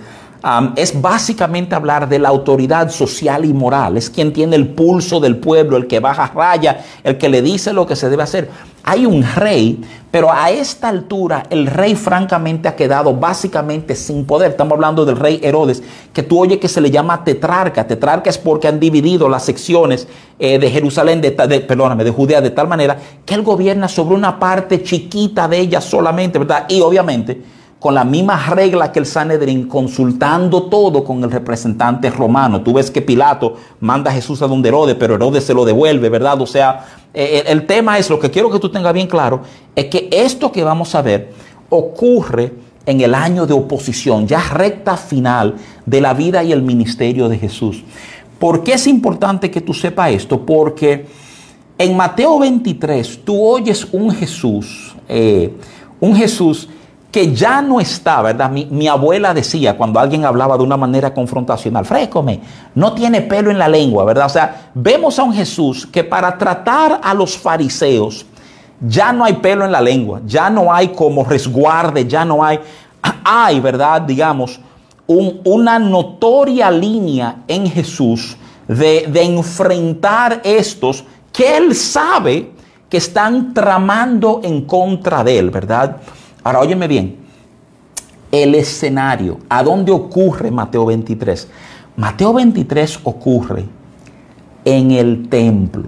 [0.76, 3.98] es básicamente hablar de la autoridad social y moral.
[3.98, 7.74] Es quien tiene el pulso del pueblo, el que baja raya, el que le dice
[7.74, 8.50] lo que se debe hacer.
[8.84, 14.52] Hay un rey, pero a esta altura el rey francamente ha quedado básicamente sin poder.
[14.52, 17.86] Estamos hablando del rey Herodes, que tú oyes que se le llama tetrarca.
[17.86, 20.08] Tetrarca es porque han dividido las secciones
[20.40, 24.40] eh, de Jerusalén, de, perdóname, de Judea, de tal manera que él gobierna sobre una
[24.40, 26.66] parte chiquita de ella solamente, ¿verdad?
[26.70, 32.62] Y obviamente con la misma regla que el Sanedrín, consultando todo con el representante romano.
[32.62, 36.10] Tú ves que Pilato manda a Jesús a donde Herodes, pero Herodes se lo devuelve,
[36.10, 36.42] ¿verdad?
[36.42, 39.42] O sea, eh, el tema es, lo que quiero que tú tengas bien claro,
[39.76, 41.32] es que esto que vamos a ver
[41.70, 42.54] ocurre
[42.86, 47.38] en el año de oposición, ya recta final de la vida y el ministerio de
[47.38, 47.84] Jesús.
[48.40, 50.46] ¿Por qué es importante que tú sepas esto?
[50.46, 51.06] Porque
[51.78, 55.54] en Mateo 23 tú oyes un Jesús, eh,
[56.00, 56.68] un Jesús
[57.12, 58.52] que ya no está, ¿verdad?
[58.52, 62.42] Mi, abuela decía cuando alguien hablaba de una manera confrontacional, frécome,
[62.76, 64.28] no tiene pelo en la lengua, ¿verdad?
[64.28, 68.26] O sea, vemos a un Jesús que para tratar a los fariseos
[68.80, 72.60] ya no hay pelo en la lengua, ya no hay como resguarde, ya no hay,
[73.24, 74.02] hay, ¿verdad?
[74.02, 74.60] Digamos,
[75.08, 82.52] una notoria línea en Jesús de, de enfrentar estos que él sabe
[82.88, 85.98] que están tramando en contra de él, ¿verdad?
[86.50, 87.16] Ahora, óyeme bien,
[88.32, 91.48] el escenario, ¿a dónde ocurre Mateo 23?
[91.96, 93.66] Mateo 23 ocurre
[94.66, 95.84] en el templo.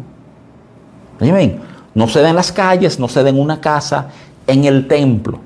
[1.20, 1.62] Óyeme bien,
[1.96, 4.10] no se da en las calles, no se da en una casa,
[4.46, 5.40] en el templo.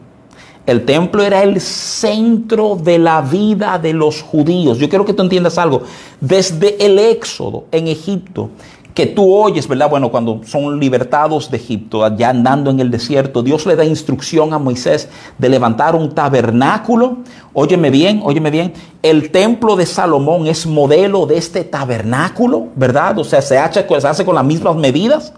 [0.65, 4.79] El templo era el centro de la vida de los judíos.
[4.79, 5.83] Yo quiero que tú entiendas algo.
[6.19, 8.49] Desde el éxodo en Egipto,
[8.95, 9.89] que tú oyes, ¿verdad?
[9.89, 14.53] Bueno, cuando son libertados de Egipto, allá andando en el desierto, Dios le da instrucción
[14.53, 17.17] a Moisés de levantar un tabernáculo.
[17.53, 18.73] Óyeme bien, óyeme bien.
[19.03, 23.19] El templo de Salomón es modelo de este tabernáculo, ¿verdad?
[23.19, 25.33] O sea, se hace, se hace con las mismas medidas.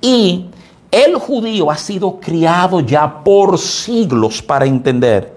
[0.00, 0.46] Y
[0.92, 5.34] el judío ha sido criado ya por siglos para entender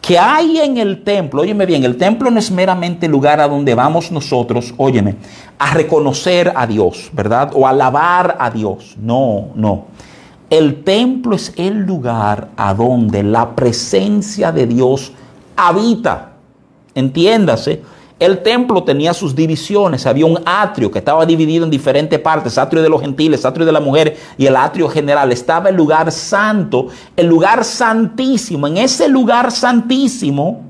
[0.00, 3.48] que hay en el templo, óyeme bien, el templo no es meramente el lugar a
[3.48, 5.16] donde vamos nosotros, óyeme,
[5.58, 7.50] a reconocer a Dios, ¿verdad?
[7.54, 8.96] O alabar a Dios.
[9.00, 9.86] No, no.
[10.48, 15.12] El templo es el lugar a donde la presencia de Dios
[15.54, 16.32] habita.
[16.94, 17.82] Entiéndase.
[18.20, 22.82] El templo tenía sus divisiones, había un atrio que estaba dividido en diferentes partes, atrio
[22.82, 25.32] de los gentiles, atrio de la mujer y el atrio general.
[25.32, 28.66] Estaba el lugar santo, el lugar santísimo.
[28.66, 30.69] En ese lugar santísimo,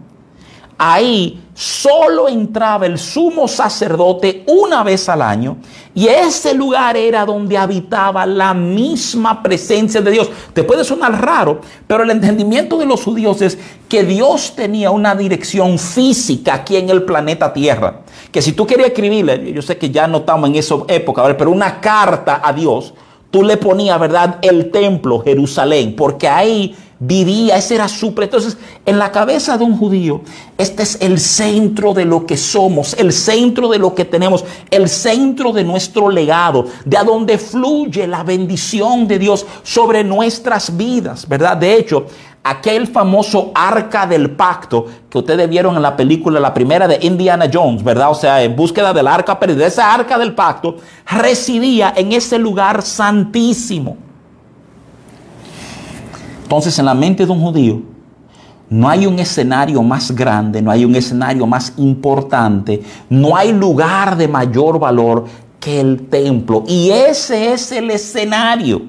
[0.83, 5.59] ahí solo entraba el sumo sacerdote una vez al año
[5.95, 10.31] y ese lugar era donde habitaba la misma presencia de Dios.
[10.55, 13.59] Te puede sonar raro, pero el entendimiento de los judíos es
[13.91, 18.01] que Dios tenía una dirección física aquí en el planeta Tierra.
[18.33, 21.51] Que si tú querías escribirle, yo sé que ya no estamos en esa época, pero
[21.51, 22.95] una carta a Dios,
[23.31, 28.15] tú le ponías, ¿verdad?, el templo Jerusalén, porque ahí vivía, ese era su...
[28.19, 30.21] Entonces, en la cabeza de un judío,
[30.59, 34.89] este es el centro de lo que somos, el centro de lo que tenemos, el
[34.89, 41.27] centro de nuestro legado, de a donde fluye la bendición de Dios sobre nuestras vidas,
[41.27, 41.57] ¿verdad?
[41.57, 42.07] De hecho,
[42.43, 47.51] aquel famoso arca del pacto que ustedes vieron en la película, la primera de Indiana
[47.53, 48.11] Jones, ¿verdad?
[48.11, 50.77] O sea, en búsqueda del arca perdida, esa arca del pacto
[51.07, 53.97] residía en ese lugar santísimo.
[56.45, 57.83] Entonces, en la mente de un judío,
[58.71, 64.17] no hay un escenario más grande, no hay un escenario más importante, no hay lugar
[64.17, 65.27] de mayor valor
[65.59, 66.65] que el templo.
[66.67, 68.83] Y ese es el escenario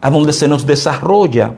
[0.00, 1.54] a donde se nos desarrolla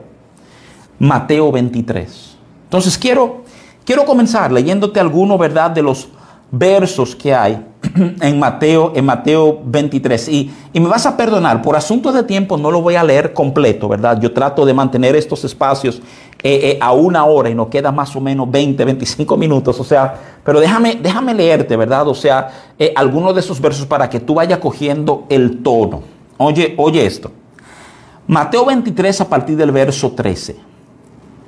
[1.01, 2.37] Mateo 23.
[2.65, 3.41] Entonces quiero,
[3.83, 6.09] quiero comenzar leyéndote alguno, ¿verdad?, de los
[6.51, 7.65] versos que hay
[8.21, 10.27] en Mateo, en Mateo 23.
[10.27, 13.33] Y, y, me vas a perdonar, por asuntos de tiempo no lo voy a leer
[13.33, 14.21] completo, ¿verdad?
[14.21, 16.03] Yo trato de mantener estos espacios
[16.43, 19.79] eh, eh, a una hora y nos queda más o menos 20, 25 minutos.
[19.79, 20.13] O sea,
[20.45, 22.07] pero déjame, déjame leerte, ¿verdad?
[22.09, 26.03] O sea, eh, algunos de esos versos para que tú vayas cogiendo el tono.
[26.37, 27.31] Oye, oye esto.
[28.27, 30.69] Mateo 23 a partir del verso 13.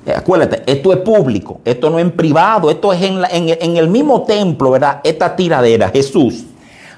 [0.06, 3.88] Eh, acuérdate, esto es público, esto no es en privado, esto es en, en, el
[3.88, 5.00] mismo templo, ¿verdad?
[5.02, 6.44] Esta tiradera, Jesús.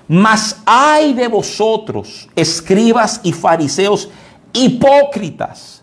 [0.08, 4.08] Mas hay de vosotros, escribas y fariseos
[4.52, 5.82] hipócritas,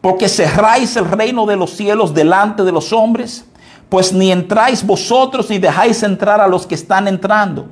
[0.00, 3.44] porque cerráis el reino de los cielos delante de los hombres,
[3.88, 7.66] pues ni entráis vosotros ni dejáis entrar a los que están entrando.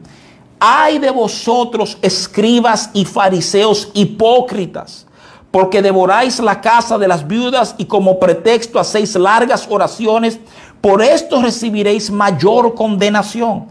[0.61, 5.07] Hay de vosotros, escribas y fariseos hipócritas
[5.53, 10.41] porque devoráis la casa de las viudas y como pretexto hacéis largas oraciones,
[10.81, 13.67] por esto recibiréis mayor condenación.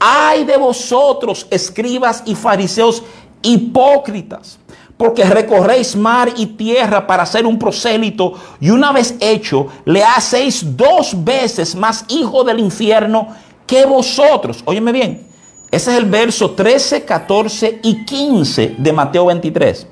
[0.00, 3.02] Ay de vosotros, escribas y fariseos
[3.42, 4.58] hipócritas,
[4.96, 10.76] porque recorréis mar y tierra para hacer un prosélito y una vez hecho le hacéis
[10.76, 13.28] dos veces más hijo del infierno
[13.66, 14.62] que vosotros.
[14.64, 15.26] Óyeme bien,
[15.70, 19.86] ese es el verso 13, 14 y 15 de Mateo 23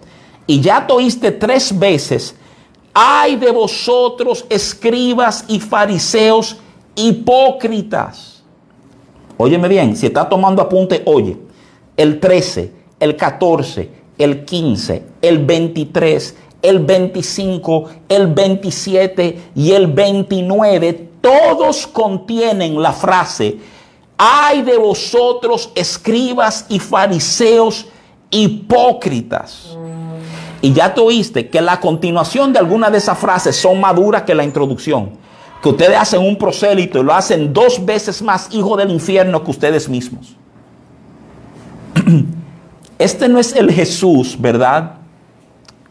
[0.46, 2.34] y ya te oíste tres veces
[2.98, 6.56] ay de vosotros, escribas y fariseos
[6.94, 8.42] hipócritas.
[9.36, 11.36] Óyeme bien, si está tomando apunte, oye,
[11.94, 21.10] el 13, el 14, el 15, el 23, el 25, el 27 y el 29,
[21.20, 23.58] todos contienen la frase,
[24.16, 27.88] ay de vosotros, escribas y fariseos
[28.30, 29.76] hipócritas.
[30.66, 34.22] Y ya te oíste que la continuación de alguna de esas frases son más duras
[34.22, 35.10] que la introducción.
[35.62, 39.52] Que ustedes hacen un prosélito y lo hacen dos veces más hijo del infierno que
[39.52, 40.34] ustedes mismos.
[42.98, 44.94] Este no es el Jesús, ¿verdad?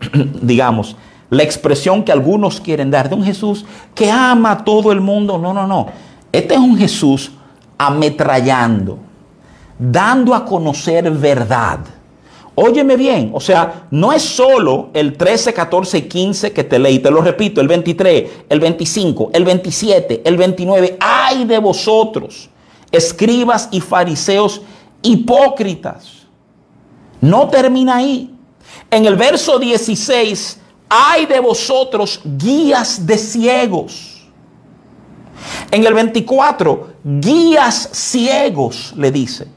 [0.42, 0.98] Digamos,
[1.30, 5.38] la expresión que algunos quieren dar de un Jesús que ama a todo el mundo.
[5.38, 5.88] No, no, no.
[6.34, 7.32] Este es un Jesús
[7.78, 9.00] ametrallando,
[9.80, 11.80] dando a conocer verdad
[12.58, 17.00] Óyeme bien, o sea, no es solo el 13, 14 y 15 que te leí,
[17.00, 20.98] te lo repito, el 23, el 25, el 27, el 29.
[21.02, 22.50] ¡Ay de vosotros,
[22.94, 24.62] escribas y fariseos
[25.02, 26.28] hipócritas!
[27.20, 28.34] No termina ahí.
[28.90, 34.16] En el verso 16, ¡ay de vosotros, guías de ciegos!
[35.72, 39.48] En el 24, guías ciegos, le dice.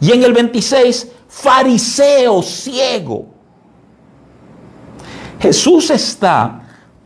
[0.00, 3.24] Y en el 26, fariseo ciego.
[5.40, 6.60] Jesús está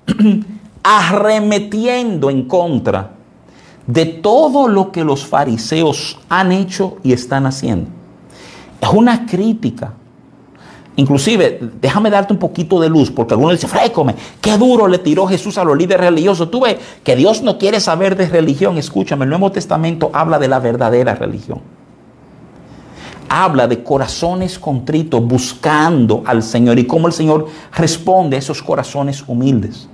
[0.82, 3.12] arremetiendo en contra
[3.86, 7.88] de todo lo que los fariseos han hecho y están haciendo.
[8.80, 9.94] Es una crítica.
[10.96, 15.26] Inclusive, déjame darte un poquito de luz, porque algunos dicen, frécome, qué duro le tiró
[15.26, 16.50] Jesús a los líderes religiosos.
[16.50, 18.76] Tú ves que Dios no quiere saber de religión.
[18.76, 21.75] Escúchame, el Nuevo Testamento habla de la verdadera religión
[23.28, 29.24] habla de corazones contritos buscando al Señor y cómo el Señor responde a esos corazones
[29.26, 29.88] humildes.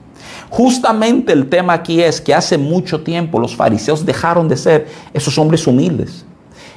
[0.51, 5.39] Justamente el tema aquí es que hace mucho tiempo los fariseos dejaron de ser esos
[5.39, 6.27] hombres humildes.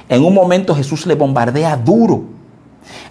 [0.08, 2.24] En un momento Jesús le bombardea duro,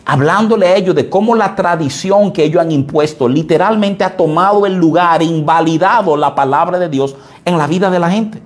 [0.05, 4.75] hablándole a ellos de cómo la tradición que ellos han impuesto literalmente ha tomado el
[4.75, 8.41] lugar, invalidado la palabra de Dios en la vida de la gente.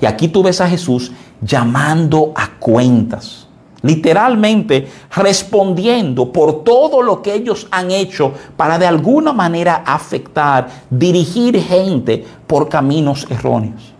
[0.00, 3.47] Y aquí tú ves a Jesús llamando a cuentas
[3.82, 11.60] literalmente respondiendo por todo lo que ellos han hecho para de alguna manera afectar, dirigir
[11.62, 13.94] gente por caminos erróneos.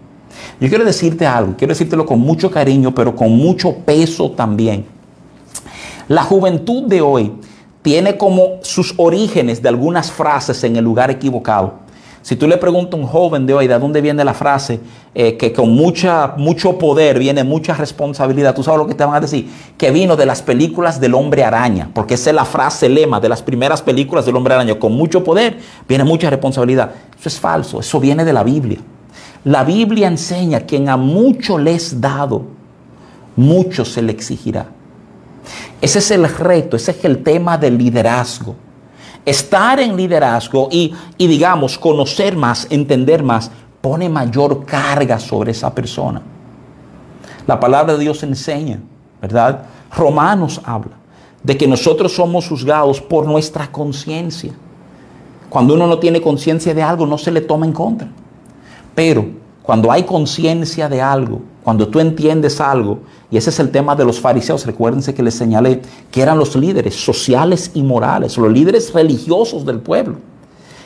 [0.61, 4.87] Yo quiero decirte algo, quiero decírtelo con mucho cariño, pero con mucho peso también.
[6.09, 7.33] La juventud de hoy
[7.83, 11.88] tiene como sus orígenes de algunas frases en el lugar equivocado.
[12.29, 14.81] Si tú le preguntas a un joven de hoy de dónde viene la frase,
[15.15, 19.15] eh, que con mucha, mucho poder viene mucha responsabilidad, tú sabes lo que te van
[19.15, 22.91] a decir, que vino de las películas del hombre araña, porque esa es la frase
[22.91, 26.91] lema de las primeras películas del hombre araña, con mucho poder viene mucha responsabilidad.
[27.19, 28.77] Eso es falso, eso viene de la Biblia.
[29.45, 32.43] La Biblia enseña quien a mucho le es dado,
[33.37, 34.67] mucho se le exigirá.
[35.81, 38.68] Ese es el reto, ese es el tema del liderazgo
[39.25, 43.51] estar en liderazgo y, digamos, conocer más, entender más,
[43.81, 46.23] pone mayor carga sobre esa persona.
[47.47, 48.81] La palabra de Dios enseña,
[49.21, 49.65] ¿verdad?
[49.95, 50.97] Romanos habla
[51.43, 54.53] de que nosotros somos juzgados por nuestra conciencia.
[55.49, 58.09] Cuando uno no tiene conciencia de algo, no se le toma en contra.
[58.95, 59.27] Pero
[59.69, 63.01] cuando hay conciencia de algo, cuando tú entiendes algo,
[63.31, 66.57] y ese es el tema de los fariseos, recuérdense que les señalé que eran los
[66.57, 70.17] líderes sociales y morales, los líderes religiosos del pueblo.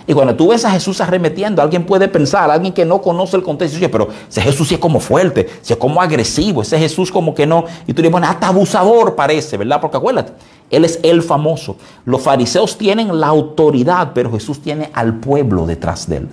[0.05, 3.45] Y cuando tú ves a Jesús arremetiendo, alguien puede pensar, alguien que no conoce el
[3.45, 7.12] contexto, dice, pero ese Jesús sí es como fuerte, sí es como agresivo, ese Jesús
[7.12, 7.66] como que no.
[7.87, 9.81] Y tú dices, bueno, hasta abusador parece, ¿verdad?
[9.81, 10.33] Porque acuérdate,
[10.71, 11.77] Él es el famoso.
[12.05, 16.29] Los fariseos tienen la autoridad, pero Jesús tiene al pueblo detrás de él.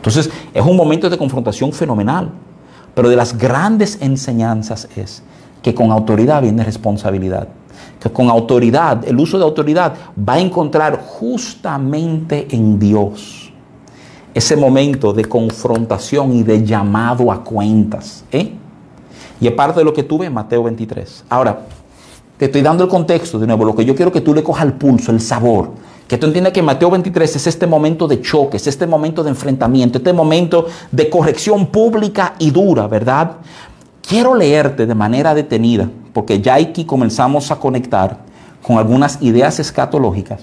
[0.00, 2.30] Entonces, es un momento de confrontación fenomenal.
[2.94, 5.22] Pero de las grandes enseñanzas es
[5.62, 7.48] que con autoridad viene responsabilidad.
[8.00, 13.52] Que con autoridad, el uso de autoridad va a encontrar justamente en Dios
[14.32, 18.24] ese momento de confrontación y de llamado a cuentas.
[18.32, 18.52] ¿eh?
[19.40, 21.24] Y es parte de lo que tuve en Mateo 23.
[21.28, 21.60] Ahora,
[22.36, 23.64] te estoy dando el contexto de nuevo.
[23.64, 25.70] Lo que yo quiero que tú le cojas el pulso, el sabor
[26.10, 29.30] que tú entiendas que Mateo 23 es este momento de choque, es este momento de
[29.30, 33.36] enfrentamiento, este momento de corrección pública y dura, ¿verdad?
[34.02, 38.24] Quiero leerte de manera detenida, porque ya aquí comenzamos a conectar
[38.60, 40.40] con algunas ideas escatológicas.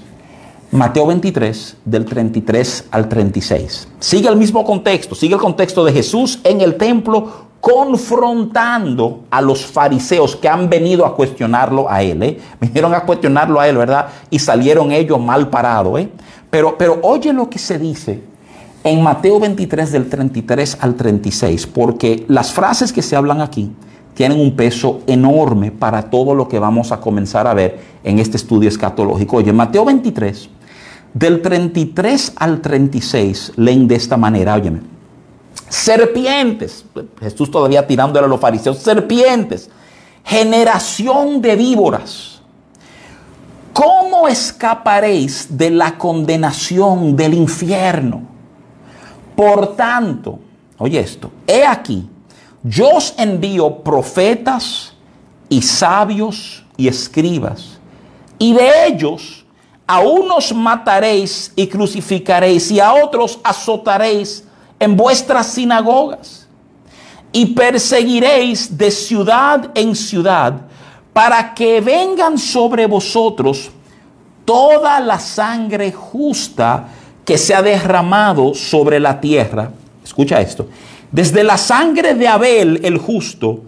[0.72, 3.89] Mateo 23, del 33 al 36.
[3.99, 9.65] Sigue el mismo contexto, sigue el contexto de Jesús en el templo confrontando a los
[9.65, 12.24] fariseos que han venido a cuestionarlo a él.
[12.24, 12.39] ¿eh?
[12.61, 14.07] Vinieron a cuestionarlo a él, ¿verdad?
[14.30, 15.99] Y salieron ellos mal parados.
[15.99, 16.09] ¿eh?
[16.49, 18.22] Pero, pero oye lo que se dice
[18.86, 23.70] en Mateo 23 del 33 al 36, porque las frases que se hablan aquí
[24.13, 28.38] tienen un peso enorme para todo lo que vamos a comenzar a ver en este
[28.38, 29.38] estudio escatológico.
[29.38, 30.49] Oye, Mateo 23,
[31.13, 34.96] del 33 al 36, leen de esta manera, óyeme.
[35.70, 36.86] Serpientes,
[37.20, 39.70] Jesús todavía tirándole a los fariseos, serpientes,
[40.24, 42.41] generación de víboras.
[43.74, 48.24] ¿Cómo escaparéis de la condenación del infierno?
[49.36, 50.39] Por tanto,
[50.78, 52.10] oye esto, he aquí,
[52.64, 54.93] yo os envío profetas
[55.47, 57.78] y sabios y escribas,
[58.39, 59.45] y de ellos
[59.86, 64.46] a unos mataréis y crucificaréis, y a otros azotaréis
[64.80, 66.47] en vuestras sinagogas,
[67.32, 70.61] y perseguiréis de ciudad en ciudad,
[71.13, 73.71] para que vengan sobre vosotros
[74.45, 76.88] toda la sangre justa
[77.25, 79.71] que se ha derramado sobre la tierra.
[80.03, 80.67] Escucha esto.
[81.11, 83.63] Desde la sangre de Abel el justo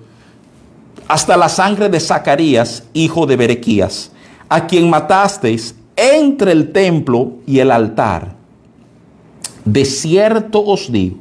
[1.10, 4.12] hasta la sangre de Zacarías, hijo de Berequías,
[4.48, 8.39] a quien matasteis entre el templo y el altar.
[9.72, 11.18] De cierto os digo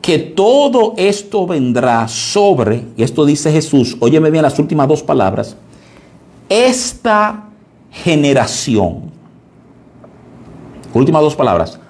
[0.00, 5.56] que todo esto vendrá sobre, y esto dice Jesús, óyeme bien las últimas dos palabras,
[6.48, 7.48] esta
[7.90, 9.10] generación.
[10.94, 11.80] Últimas dos palabras.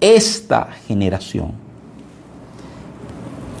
[0.00, 1.52] Esta generación.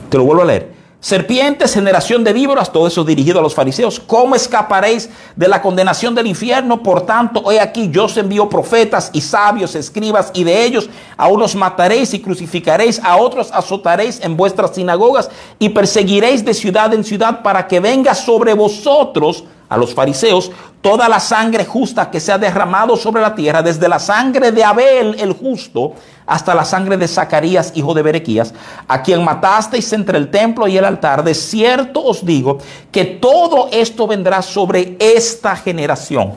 [0.08, 0.77] Te lo vuelvo a leer.
[1.00, 4.00] Serpientes, generación de víboras, todo eso dirigido a los fariseos.
[4.00, 6.82] ¿Cómo escaparéis de la condenación del infierno?
[6.82, 11.28] Por tanto, hoy aquí yo os envío profetas y sabios, escribas, y de ellos a
[11.28, 15.30] unos mataréis y crucificaréis, a otros azotaréis en vuestras sinagogas
[15.60, 20.50] y perseguiréis de ciudad en ciudad para que venga sobre vosotros a los fariseos
[20.80, 24.64] toda la sangre justa que se ha derramado sobre la tierra, desde la sangre de
[24.64, 25.94] Abel el justo
[26.26, 28.54] hasta la sangre de Zacarías, hijo de Berequías,
[28.86, 31.24] a quien matasteis entre el templo y el altar.
[31.24, 32.58] De cierto os digo
[32.92, 36.34] que todo esto vendrá sobre esta generación.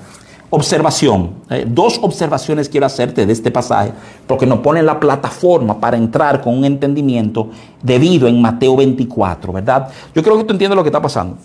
[0.50, 1.36] Observación.
[1.50, 3.94] Eh, dos observaciones quiero hacerte de este pasaje,
[4.28, 7.50] porque nos pone la plataforma para entrar con un entendimiento
[7.82, 9.90] debido en Mateo 24, ¿verdad?
[10.14, 11.38] Yo creo que tú entiendes lo que está pasando.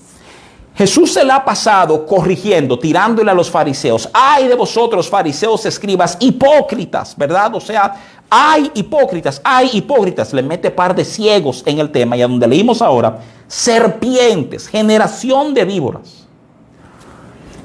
[0.77, 4.11] Jesús se la ha pasado corrigiendo, tirándole a los fariseos.
[4.12, 7.55] Ay de vosotros, fariseos, escribas, hipócritas, ¿verdad?
[7.55, 7.95] O sea,
[8.29, 10.35] hay hipócritas, hay hipócritas.
[10.35, 15.55] Le mete par de ciegos en el tema y a donde leímos ahora, serpientes, generación
[15.55, 16.27] de víboras.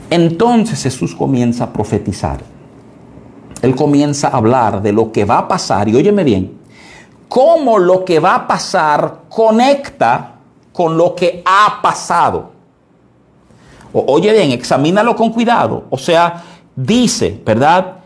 [0.10, 2.40] Entonces Jesús comienza a profetizar.
[3.62, 5.90] Él comienza a hablar de lo que va a pasar.
[5.90, 6.58] Y óyeme bien,
[7.28, 10.36] cómo lo que va a pasar conecta
[10.72, 12.51] con lo que ha pasado
[13.94, 15.86] oye bien, examínalo con cuidado.
[15.90, 16.44] O sea,
[16.76, 17.98] dice, ¿verdad?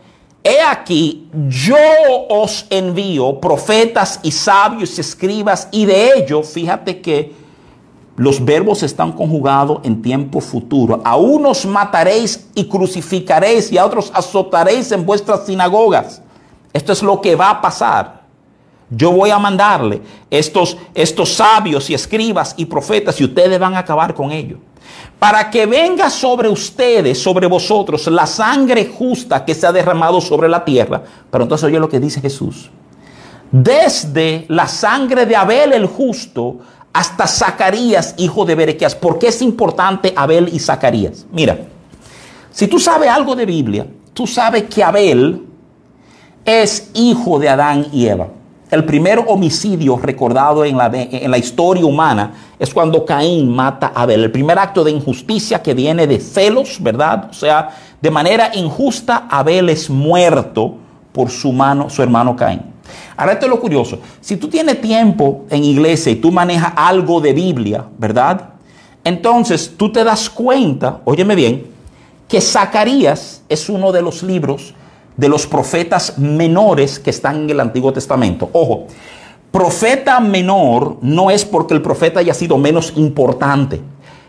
[0.42, 1.76] He aquí, yo
[2.28, 7.32] os envío profetas y sabios y escribas, y de ellos, fíjate que
[8.16, 11.00] los verbos están conjugados en tiempo futuro.
[11.04, 16.22] A unos mataréis y crucificaréis, y a otros azotaréis en vuestras sinagogas.
[16.72, 18.22] Esto es lo que va a pasar.
[18.88, 23.80] Yo voy a mandarle estos, estos sabios y escribas y profetas, y ustedes van a
[23.80, 24.60] acabar con ellos
[25.18, 30.48] para que venga sobre ustedes, sobre vosotros, la sangre justa que se ha derramado sobre
[30.48, 31.02] la tierra.
[31.30, 32.70] Pero entonces oye lo que dice Jesús.
[33.50, 36.58] Desde la sangre de Abel el justo
[36.92, 38.94] hasta Zacarías, hijo de Berequías.
[38.94, 41.26] ¿Por qué es importante Abel y Zacarías?
[41.30, 41.58] Mira,
[42.50, 45.46] si tú sabes algo de Biblia, tú sabes que Abel
[46.44, 48.28] es hijo de Adán y Eva.
[48.68, 54.02] El primer homicidio recordado en la, en la, historia humana es cuando Caín mata a
[54.02, 54.24] Abel.
[54.24, 57.28] El primer acto de injusticia que viene de celos, ¿verdad?
[57.30, 60.74] O sea, de manera injusta, Abel es muerto
[61.12, 62.60] por su, mano, su hermano Caín.
[63.16, 64.00] Ahora esto es lo curioso.
[64.20, 68.50] Si tú tienes tiempo en iglesia y tú manejas algo de Biblia, ¿verdad?
[69.04, 71.66] Entonces tú te das cuenta, óyeme bien,
[72.26, 74.74] que Zacarías es uno de los libros
[75.16, 78.50] de los profetas menores que están en el Antiguo Testamento.
[78.52, 78.86] Ojo,
[79.50, 83.80] profeta menor no es porque el profeta haya sido menos importante.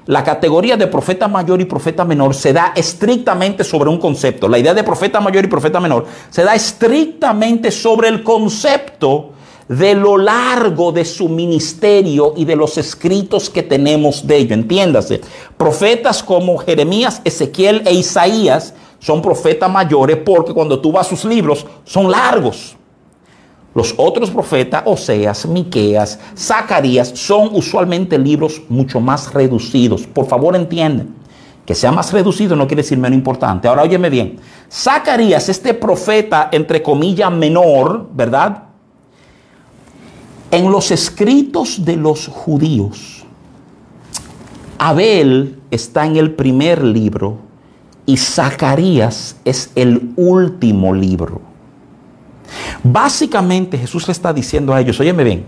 [0.06, 4.48] La categoría de profeta mayor y profeta menor se da estrictamente sobre un concepto.
[4.48, 9.32] La idea de profeta mayor y profeta menor se da estrictamente sobre el concepto
[9.68, 14.54] de lo largo de su ministerio y de los escritos que tenemos de ello.
[14.54, 15.20] Entiéndase,
[15.58, 21.26] profetas como Jeremías, Ezequiel e Isaías son profetas mayores porque cuando tú vas a sus
[21.26, 22.76] libros son largos.
[23.74, 30.08] Los otros profetas, Oseas, Miqueas, Zacarías, son usualmente libros mucho más reducidos.
[30.08, 31.14] Por favor, entienden
[31.64, 33.68] Que sea más reducido no quiere decir menos importante.
[33.68, 34.40] Ahora óyeme bien.
[34.72, 38.64] Zacarías, este profeta, entre comillas, menor, ¿verdad?
[40.50, 43.26] En los escritos de los judíos,
[44.80, 47.47] Abel está en el primer libro
[48.08, 51.42] y Zacarías es el último libro.
[52.82, 55.46] Básicamente Jesús le está diciendo a ellos, óyeme bien,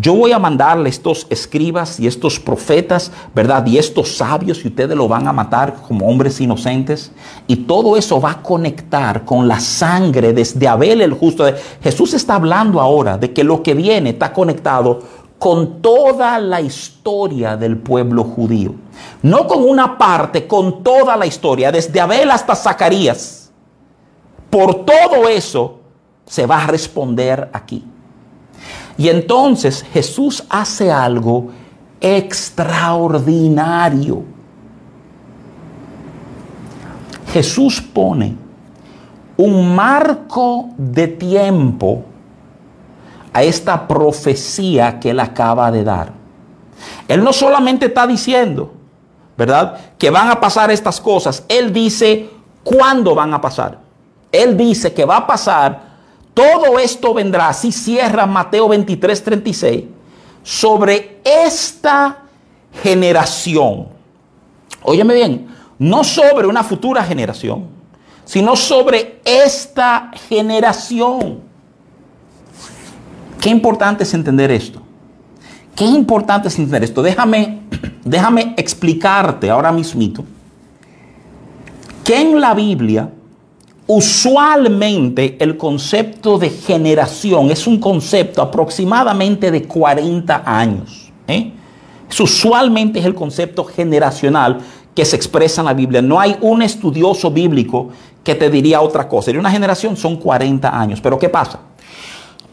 [0.00, 3.66] yo voy a mandarle estos escribas y estos profetas, ¿verdad?
[3.66, 7.10] Y estos sabios y ustedes lo van a matar como hombres inocentes.
[7.46, 11.44] Y todo eso va a conectar con la sangre desde Abel el justo.
[11.82, 15.00] Jesús está hablando ahora de que lo que viene está conectado
[15.38, 18.74] con toda la historia del pueblo judío.
[19.22, 23.50] No con una parte, con toda la historia, desde Abel hasta Zacarías.
[24.50, 25.78] Por todo eso
[26.26, 27.84] se va a responder aquí.
[28.96, 31.48] Y entonces Jesús hace algo
[32.00, 34.24] extraordinario.
[37.32, 38.34] Jesús pone
[39.36, 42.02] un marco de tiempo
[43.32, 46.12] a esta profecía que él acaba de dar.
[47.08, 48.72] Él no solamente está diciendo,
[49.36, 49.78] ¿verdad?
[49.98, 51.44] Que van a pasar estas cosas.
[51.48, 52.30] Él dice
[52.62, 53.78] cuándo van a pasar.
[54.30, 55.88] Él dice que va a pasar
[56.38, 59.84] todo esto vendrá, así cierra Mateo 23, 36,
[60.44, 62.18] sobre esta
[62.80, 63.88] generación.
[64.84, 65.48] Óyeme bien,
[65.80, 67.66] no sobre una futura generación,
[68.24, 71.40] sino sobre esta generación.
[73.48, 74.82] Qué importante es entender esto.
[75.74, 77.02] Qué importante es entender esto.
[77.02, 77.60] Déjame,
[78.04, 80.22] déjame explicarte ahora mismo
[82.04, 83.10] que en la Biblia
[83.90, 91.10] Usualmente el concepto de generación es un concepto aproximadamente de 40 años.
[91.26, 91.52] ¿eh?
[92.20, 94.58] usualmente es el concepto generacional
[94.94, 96.02] que se expresa en la Biblia.
[96.02, 97.88] No hay un estudioso bíblico
[98.22, 99.32] que te diría otra cosa.
[99.32, 101.00] De una generación son 40 años.
[101.00, 101.58] Pero ¿qué pasa?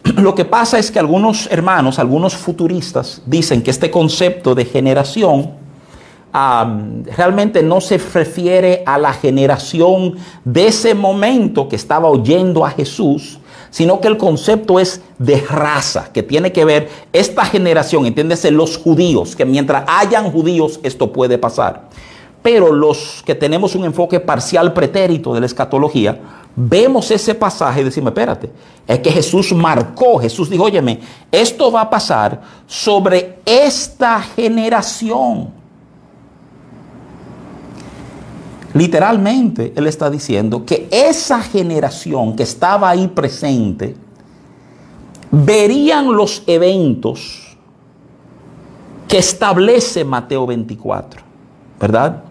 [0.18, 5.66] Lo que pasa es que algunos hermanos, algunos futuristas, dicen que este concepto de generación
[7.16, 13.40] realmente no se refiere a la generación de ese momento que estaba oyendo a Jesús,
[13.70, 18.78] sino que el concepto es de raza, que tiene que ver esta generación, entiéndese, los
[18.78, 21.88] judíos, que mientras hayan judíos esto puede pasar.
[22.42, 26.20] Pero los que tenemos un enfoque parcial pretérito de la escatología,
[26.56, 28.52] vemos ese pasaje y decimos, espérate,
[28.88, 31.00] es que Jesús marcó, Jesús dijo, óyeme,
[31.32, 35.50] esto va a pasar sobre esta generación.
[38.74, 43.96] Literalmente, Él está diciendo que esa generación que estaba ahí presente
[45.32, 47.58] verían los eventos
[49.08, 51.22] que establece Mateo 24,
[51.80, 52.24] ¿verdad?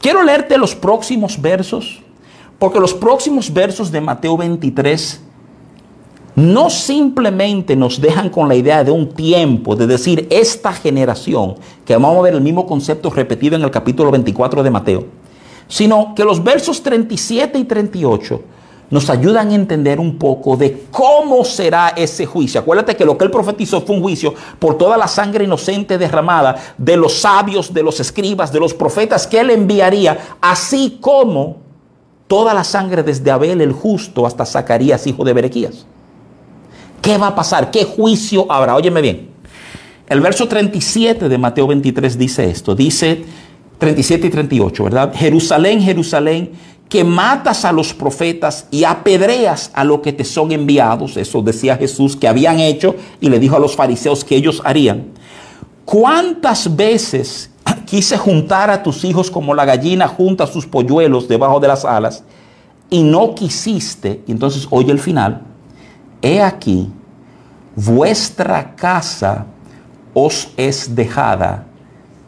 [0.00, 2.02] Quiero leerte los próximos versos,
[2.64, 5.20] porque los próximos versos de Mateo 23
[6.34, 11.92] no simplemente nos dejan con la idea de un tiempo, de decir esta generación, que
[11.92, 15.04] vamos a ver el mismo concepto repetido en el capítulo 24 de Mateo
[15.68, 18.40] sino que los versos 37 y 38
[18.90, 22.60] nos ayudan a entender un poco de cómo será ese juicio.
[22.60, 26.56] Acuérdate que lo que él profetizó fue un juicio por toda la sangre inocente derramada
[26.78, 31.63] de los sabios, de los escribas, de los profetas que él enviaría, así como
[32.34, 35.86] toda la sangre desde Abel el justo hasta Zacarías, hijo de Berequías.
[37.00, 37.70] ¿Qué va a pasar?
[37.70, 38.74] ¿Qué juicio habrá?
[38.74, 39.28] Óyeme bien.
[40.08, 42.74] El verso 37 de Mateo 23 dice esto.
[42.74, 43.22] Dice,
[43.78, 45.12] 37 y 38, ¿verdad?
[45.14, 46.50] Jerusalén, Jerusalén,
[46.88, 51.16] que matas a los profetas y apedreas a los que te son enviados.
[51.16, 55.04] Eso decía Jesús que habían hecho y le dijo a los fariseos que ellos harían.
[55.84, 57.52] ¿Cuántas veces
[57.94, 62.24] quise juntar a tus hijos como la gallina junta sus polluelos debajo de las alas
[62.90, 64.20] y no quisiste?
[64.26, 65.42] Y entonces oye el final.
[66.20, 66.90] He aquí,
[67.76, 69.46] vuestra casa
[70.12, 71.66] os es dejada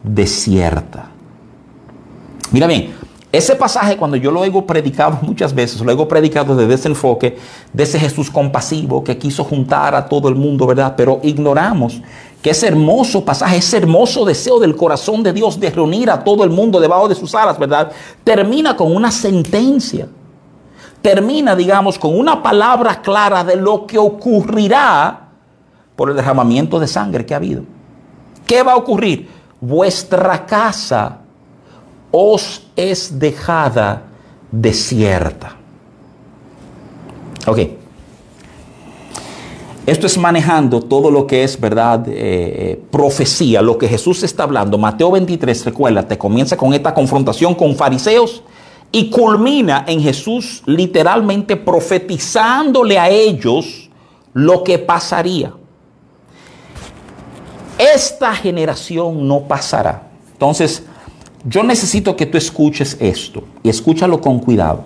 [0.03, 1.09] desierta.
[2.51, 2.95] Mira bien,
[3.29, 7.37] ese pasaje cuando yo lo he predicado muchas veces, lo he predicado desde ese enfoque,
[7.73, 10.93] de ese Jesús compasivo que quiso juntar a todo el mundo, ¿verdad?
[10.95, 12.01] Pero ignoramos
[12.41, 16.43] que ese hermoso pasaje, ese hermoso deseo del corazón de Dios de reunir a todo
[16.43, 17.91] el mundo debajo de sus alas, ¿verdad?
[18.23, 20.07] Termina con una sentencia.
[21.01, 25.29] Termina, digamos, con una palabra clara de lo que ocurrirá
[25.95, 27.63] por el derramamiento de sangre que ha habido.
[28.45, 29.29] ¿Qué va a ocurrir?
[29.59, 31.19] Vuestra casa
[32.11, 34.03] os es dejada
[34.51, 35.55] desierta.
[37.47, 37.76] Ok.
[39.87, 42.05] Esto es manejando todo lo que es, ¿verdad?
[42.09, 44.77] Eh, eh, profecía, lo que Jesús está hablando.
[44.77, 48.43] Mateo 23, recuerda, te comienza con esta confrontación con fariseos
[48.91, 53.89] y culmina en Jesús literalmente profetizándole a ellos
[54.33, 55.53] lo que pasaría.
[57.77, 60.09] Esta generación no pasará.
[60.33, 60.83] Entonces,
[61.45, 64.83] yo necesito que tú escuches esto y escúchalo con cuidado.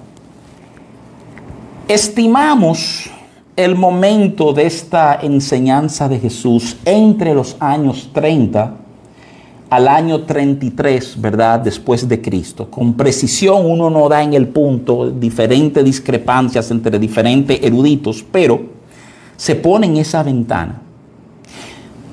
[1.87, 3.09] Estimamos
[3.55, 8.75] el momento de esta enseñanza de Jesús entre los años 30
[9.69, 11.59] al año 33, ¿verdad?
[11.61, 12.69] Después de Cristo.
[12.69, 18.61] Con precisión uno no da en el punto diferentes discrepancias entre diferentes eruditos, pero
[19.37, 20.81] se pone en esa ventana.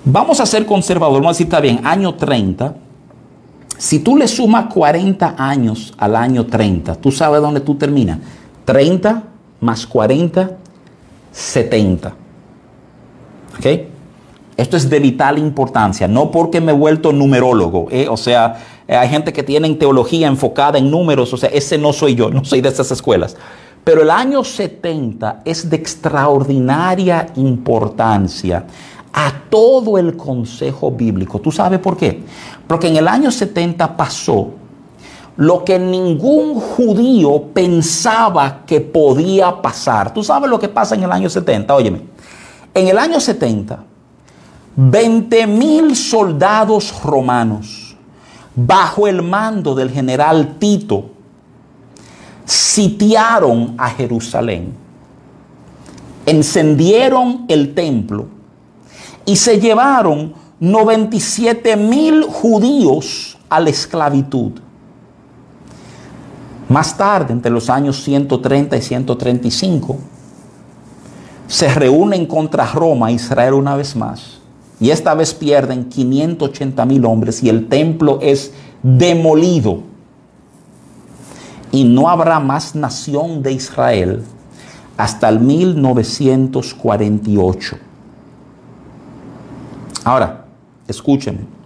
[0.04, 2.76] Vamos a ser conservadores, vamos a decir, está bien, año 30.
[3.76, 8.18] Si tú le sumas 40 años al año 30, ¿tú sabes dónde tú terminas?
[8.64, 9.24] 30
[9.60, 10.58] más 40
[11.38, 12.14] 70.
[13.58, 13.66] ¿Ok?
[14.56, 18.08] Esto es de vital importancia, no porque me he vuelto numerólogo, ¿eh?
[18.10, 18.56] o sea,
[18.88, 22.44] hay gente que tiene teología enfocada en números, o sea, ese no soy yo, no
[22.44, 23.36] soy de esas escuelas.
[23.84, 28.64] Pero el año 70 es de extraordinaria importancia
[29.12, 31.40] a todo el consejo bíblico.
[31.40, 32.24] ¿Tú sabes por qué?
[32.66, 34.50] Porque en el año 70 pasó
[35.38, 40.12] lo que ningún judío pensaba que podía pasar.
[40.12, 41.76] ¿Tú sabes lo que pasa en el año 70?
[41.76, 42.02] Óyeme,
[42.74, 43.78] en el año 70,
[44.74, 47.96] 20 mil soldados romanos,
[48.56, 51.04] bajo el mando del general Tito,
[52.44, 54.74] sitiaron a Jerusalén,
[56.26, 58.26] encendieron el templo
[59.24, 64.54] y se llevaron 97 mil judíos a la esclavitud.
[66.68, 69.96] Más tarde, entre los años 130 y 135,
[71.46, 74.38] se reúnen contra Roma, Israel una vez más.
[74.78, 78.52] Y esta vez pierden 580 mil hombres y el templo es
[78.82, 79.82] demolido.
[81.72, 84.22] Y no habrá más nación de Israel
[84.96, 87.76] hasta el 1948.
[90.04, 90.46] Ahora,
[90.86, 91.57] escúchenme.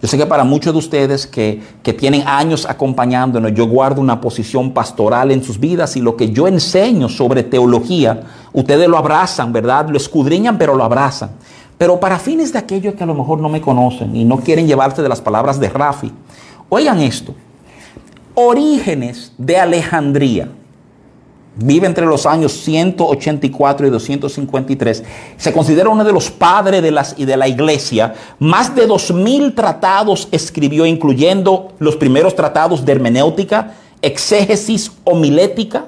[0.00, 1.60] Yo sé que para muchos de ustedes que,
[1.98, 6.46] tienen años acompañándonos, yo guardo una posición pastoral en sus vidas y lo que yo
[6.46, 8.22] enseño sobre teología,
[8.52, 9.88] ustedes lo abrazan, ¿verdad?
[9.88, 11.30] Lo escudriñan, pero lo abrazan.
[11.76, 14.66] Pero para fines de aquellos que a lo mejor no me conocen y no quieren
[14.66, 16.12] llevarse de las palabras de Rafi,
[16.68, 17.34] oigan esto.
[18.34, 20.48] Orígenes de Alejandría
[21.58, 25.04] vive entre los años 184 y 253,
[25.36, 28.14] se considera uno de los padres de, las, y de la iglesia.
[28.38, 35.86] Más de 2.000 tratados escribió, incluyendo los primeros tratados de hermenéutica, exégesis homilética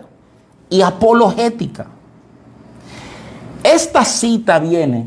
[0.69, 1.87] y apologética.
[3.63, 5.07] Esta cita viene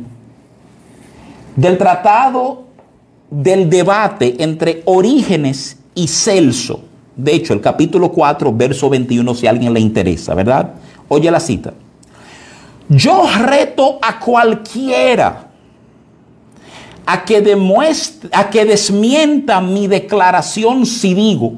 [1.55, 2.64] del tratado
[3.30, 9.51] del debate entre Orígenes y Celso de hecho, el capítulo 4, verso 21, si a
[9.51, 10.74] alguien le interesa, ¿verdad?
[11.07, 11.74] Oye la cita.
[12.89, 15.49] Yo reto a cualquiera
[17.05, 21.53] a que demuestre, a que desmienta mi declaración si digo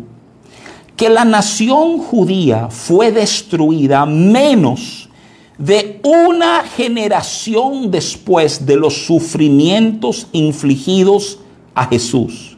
[0.95, 5.09] que la nación judía fue destruida menos
[5.57, 11.39] de una generación después de los sufrimientos infligidos
[11.73, 12.54] a Jesús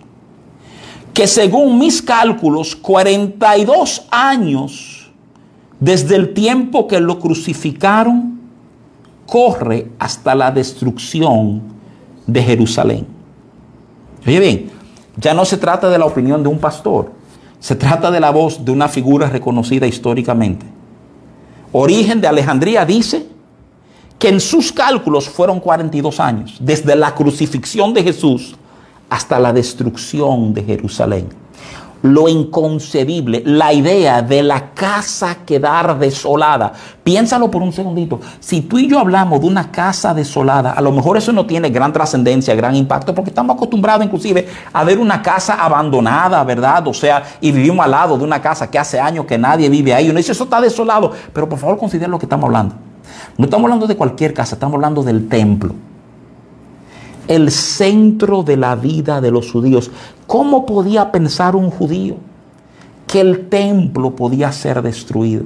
[1.18, 5.10] que según mis cálculos, 42 años
[5.80, 8.40] desde el tiempo que lo crucificaron,
[9.26, 11.64] corre hasta la destrucción
[12.28, 13.08] de Jerusalén.
[14.28, 14.70] Oye bien,
[15.16, 17.12] ya no se trata de la opinión de un pastor,
[17.60, 20.68] se trata de la voz de una figura reconocida históricamente.
[21.72, 23.26] Origen de Alejandría dice
[24.20, 28.56] que en sus cálculos fueron 42 años, desde la crucifixión de Jesús
[29.10, 31.30] hasta la destrucción de Jerusalén.
[32.04, 36.72] Lo inconcebible, la idea de la casa quedar desolada.
[37.04, 38.20] Piénsalo por un segundito.
[38.40, 41.72] Si tú y yo hablamos de una casa desolada, a lo mejor eso no tiene
[41.72, 46.88] gran trascendencia, gran impacto, porque estamos acostumbrados inclusive a ver una casa abandonada, ¿verdad?
[46.88, 49.94] O sea, y vivimos al lado de una casa que hace años que nadie vive
[49.96, 50.08] ahí.
[50.08, 51.12] Uno dice, eso está desolado.
[51.34, 52.76] Pero por favor considera lo que estamos hablando.
[53.40, 55.74] No estamos hablando de cualquier casa, estamos hablando del templo
[57.28, 59.92] el centro de la vida de los judíos.
[60.26, 62.16] ¿Cómo podía pensar un judío
[63.06, 65.46] que el templo podía ser destruido?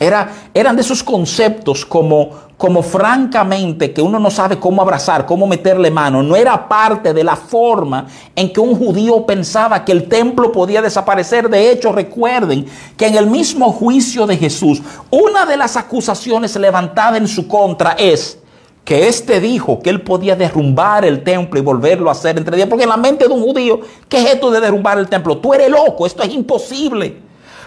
[0.00, 5.46] Era, eran de esos conceptos como, como francamente que uno no sabe cómo abrazar, cómo
[5.46, 6.22] meterle mano.
[6.22, 10.82] No era parte de la forma en que un judío pensaba que el templo podía
[10.82, 11.48] desaparecer.
[11.48, 17.18] De hecho, recuerden que en el mismo juicio de Jesús, una de las acusaciones levantadas
[17.18, 18.38] en su contra es,
[18.84, 22.68] que éste dijo que él podía derrumbar el templo y volverlo a hacer entre días.
[22.68, 25.38] Porque en la mente de un judío, ¿qué es esto de derrumbar el templo?
[25.38, 27.22] Tú eres loco, esto es imposible.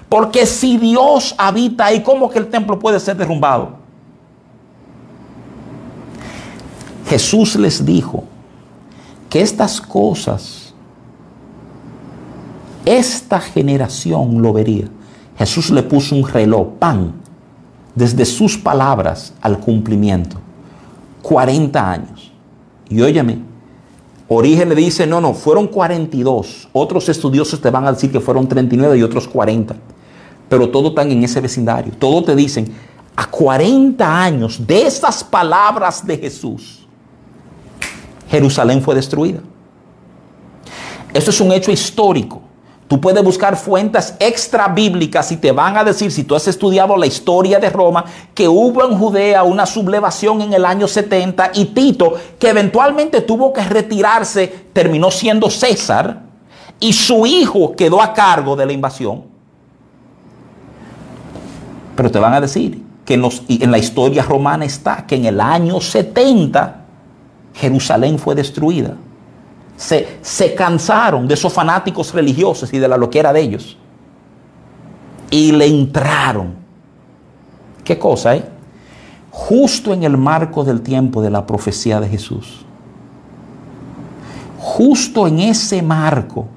[0.07, 3.78] Porque si Dios habita ahí, ¿cómo que el templo puede ser derrumbado?
[7.09, 8.24] Jesús les dijo
[9.30, 10.74] que estas cosas,
[12.86, 14.88] esta generación lo vería.
[15.38, 17.13] Jesús le puso un reloj, pan,
[17.95, 20.38] desde sus palabras al cumplimiento.
[21.28, 22.32] 40 años.
[22.89, 23.39] Y óyeme,
[24.30, 26.69] Origen le dice, no, no, fueron 42.
[26.71, 29.75] Otros estudiosos te van a decir que fueron 39 y otros 40.
[30.47, 31.91] Pero todos están en ese vecindario.
[31.99, 32.73] Todos te dicen,
[33.13, 36.88] a 40 años de esas palabras de Jesús,
[38.30, 39.41] Jerusalén fue destruida.
[41.13, 42.41] Esto es un hecho histórico.
[42.88, 46.95] Tú puedes buscar fuentes extra bíblicas y te van a decir, si tú has estudiado
[46.95, 51.65] la historia de Roma, que hubo en Judea una sublevación en el año 70 y
[51.65, 56.21] Tito, que eventualmente tuvo que retirarse, terminó siendo César
[56.79, 59.23] y su hijo quedó a cargo de la invasión.
[61.95, 65.41] Pero te van a decir que en, en la historia romana está que en el
[65.41, 66.85] año 70
[67.53, 68.95] Jerusalén fue destruida
[69.78, 73.78] se, cansaron de esos fanáticos religiosos y de la loquera de ellos.
[75.30, 76.55] Y le entraron.
[77.84, 78.43] ¿Qué cosa, eh?
[79.30, 82.65] Justo en el marco del tiempo de la profecía de Jesús.
[84.57, 86.47] Justo en ese marco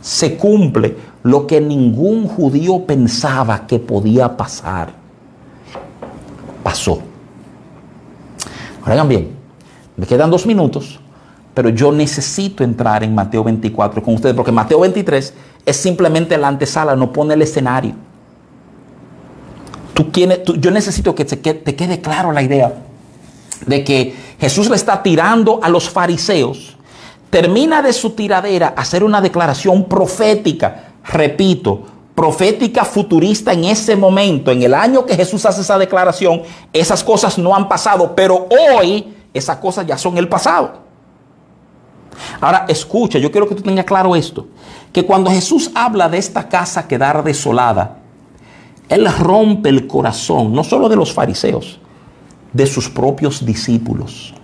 [0.00, 4.92] se cumple lo que ningún judío pensaba que podía pasar.
[6.62, 7.00] Pasó.
[8.84, 9.30] Oigan bien,
[9.96, 10.98] me quedan dos minutos.
[11.54, 15.34] Pero yo necesito entrar en Mateo 24 con ustedes, porque Mateo 23
[15.66, 17.94] es simplemente la antesala, no pone el escenario.
[19.94, 20.10] Tú
[20.58, 22.72] yo necesito que te, te quede claro la idea
[23.66, 26.76] de que Jesús le está tirando a los fariseos,
[27.30, 31.82] termina de su tiradera hacer una declaración profética, repito,
[32.14, 36.42] profética futurista en ese momento, en el año que Jesús hace esa declaración,
[36.72, 40.82] esas cosas no han pasado, pero hoy esas cosas ya son el pasado.
[42.40, 44.46] Ahora, escucha, yo quiero que tú tengas claro esto,
[44.92, 47.98] que cuando Jesús habla de esta casa quedar desolada,
[48.88, 51.78] Él rompe el corazón, no solo de los fariseos,
[52.52, 54.34] de sus propios discípulos.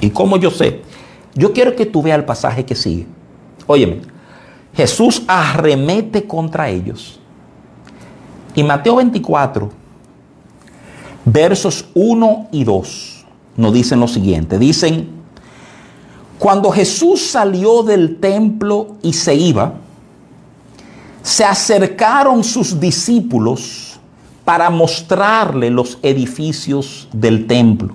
[0.00, 0.82] ¿Y cómo yo sé?
[1.34, 3.06] Yo quiero que tú veas el pasaje que sigue.
[3.66, 4.00] Óyeme,
[4.74, 7.20] Jesús arremete contra ellos.
[8.54, 9.70] Y Mateo 24,
[11.24, 14.58] versos 1 y 2, nos dicen lo siguiente.
[14.58, 15.17] Dicen,
[16.38, 19.74] cuando Jesús salió del templo y se iba,
[21.22, 23.98] se acercaron sus discípulos
[24.44, 27.94] para mostrarle los edificios del templo.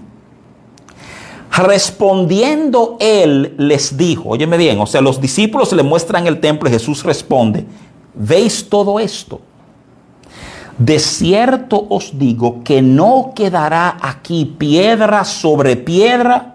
[1.52, 6.72] Respondiendo él les dijo, óyeme bien, o sea, los discípulos le muestran el templo y
[6.72, 7.66] Jesús responde,
[8.14, 9.40] ¿veis todo esto?
[10.78, 16.53] De cierto os digo que no quedará aquí piedra sobre piedra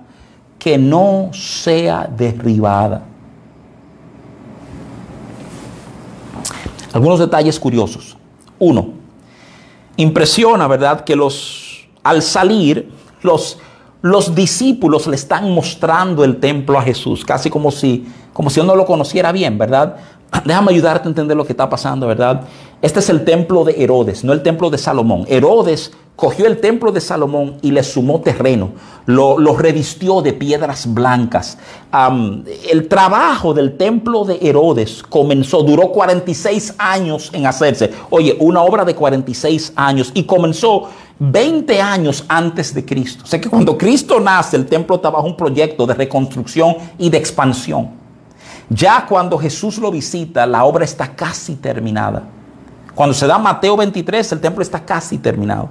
[0.59, 3.03] que no sea derribada.
[6.93, 8.17] Algunos detalles curiosos.
[8.59, 8.91] Uno,
[9.97, 11.05] impresiona, ¿verdad?
[11.05, 12.91] Que los, al salir,
[13.23, 13.59] los,
[14.03, 18.75] los discípulos le están mostrando el templo a Jesús, casi como si, como si uno
[18.75, 19.97] lo conociera bien, ¿verdad?
[20.45, 22.43] Déjame ayudarte a entender lo que está pasando, ¿verdad?
[22.81, 25.25] Este es el templo de Herodes, no el templo de Salomón.
[25.29, 28.71] Herodes cogió el templo de Salomón y le sumó terreno,
[29.07, 31.59] lo, revistió de piedras blancas.
[32.69, 37.93] el trabajo del templo de Herodes comenzó, duró 46 años en hacerse.
[38.11, 40.89] Oye, una obra de 46 años y comenzó
[41.21, 43.23] 20 años antes de Cristo.
[43.25, 47.11] O sea que cuando Cristo nace, el templo está bajo un proyecto de reconstrucción y
[47.11, 47.98] de expansión.
[48.71, 52.23] Ya cuando Jesús lo visita, la obra está casi terminada.
[52.95, 55.71] Cuando se da Mateo 23, el templo está casi terminado.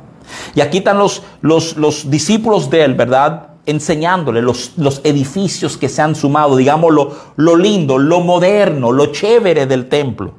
[0.55, 3.49] Y aquí están los, los, discípulos de él, ¿verdad?
[3.65, 9.07] Enseñándole los, los, edificios que se han sumado, digamos, lo, lo lindo, lo moderno, lo
[9.07, 10.33] chévere del templo.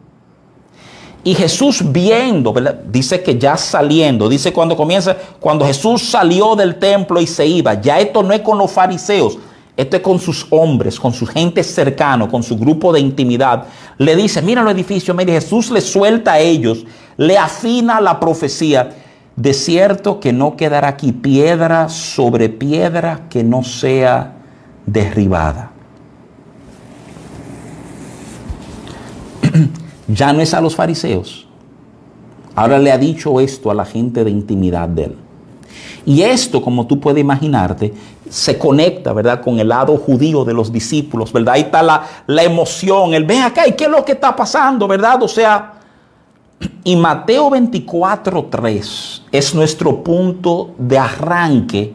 [1.24, 2.80] Y Jesús viendo, ¿verdad?
[2.86, 7.74] dice que ya saliendo, dice cuando comienza, cuando Jesús salió del templo y se iba,
[7.74, 9.36] ya esto no es con los fariseos,
[9.78, 13.66] esto es con sus hombres, con su gente cercano, con su grupo de intimidad.
[13.96, 16.84] Le dice, mira los edificios, Jesús le suelta a ellos,
[17.16, 18.90] le afina la profecía.
[19.36, 24.34] De cierto que no quedará aquí piedra sobre piedra que no sea
[24.84, 25.70] derribada.
[30.08, 31.46] ya no es a los fariseos.
[32.56, 35.27] Ahora le ha dicho esto a la gente de intimidad de él.
[36.06, 37.92] Y esto, como tú puedes imaginarte,
[38.28, 41.54] se conecta, ¿verdad?, con el lado judío de los discípulos, ¿verdad?
[41.54, 44.86] Ahí está la, la emoción, el ven acá, ¿y qué es lo que está pasando,
[44.86, 45.22] ¿verdad?
[45.22, 45.74] O sea,
[46.84, 51.92] y Mateo 24.3 es nuestro punto de arranque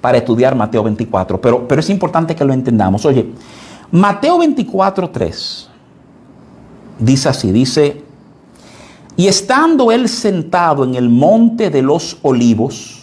[0.00, 3.04] para estudiar Mateo 24, pero, pero es importante que lo entendamos.
[3.04, 3.32] Oye,
[3.90, 5.66] Mateo 24.3
[6.98, 8.02] dice así, dice,
[9.16, 12.95] y estando él sentado en el monte de los olivos,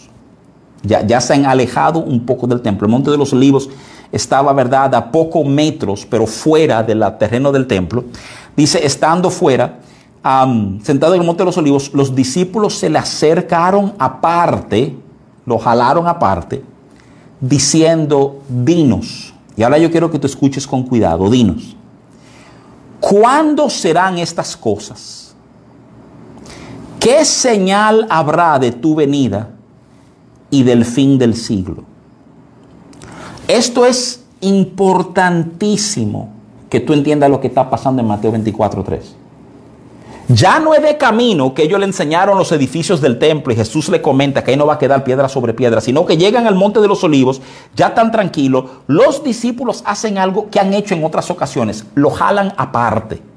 [0.84, 3.70] ya, se han alejado un poco del templo, el monte de los olivos
[4.12, 8.04] estaba, ¿verdad?, a pocos metros, pero fuera del terreno del templo.
[8.56, 9.80] Dice, estando fuera,
[10.82, 14.96] sentado en el monte de los olivos, los discípulos se le acercaron aparte,
[15.46, 16.62] lo jalaron aparte,
[17.40, 19.34] diciendo, dinos.
[19.56, 21.76] Y ahora yo quiero que tú escuches con cuidado, dinos.
[23.00, 25.34] ¿Cuándo serán estas cosas?
[27.00, 29.53] ¿Qué señal habrá de tu venida
[30.54, 31.82] y del fin del siglo?
[33.48, 36.32] Esto es importantísimo
[36.70, 39.00] que tú entiendas lo que está pasando en Mateo 24.3.
[40.28, 43.88] Ya no es de camino que ellos le enseñaron los edificios del templo y Jesús
[43.90, 46.54] le comenta que ahí no va a quedar piedra sobre piedra, sino que llegan al
[46.54, 47.42] monte de los olivos,
[47.74, 52.54] ya tan tranquilos, los discípulos hacen algo que han hecho en otras ocasiones, lo jalan
[52.56, 53.33] aparte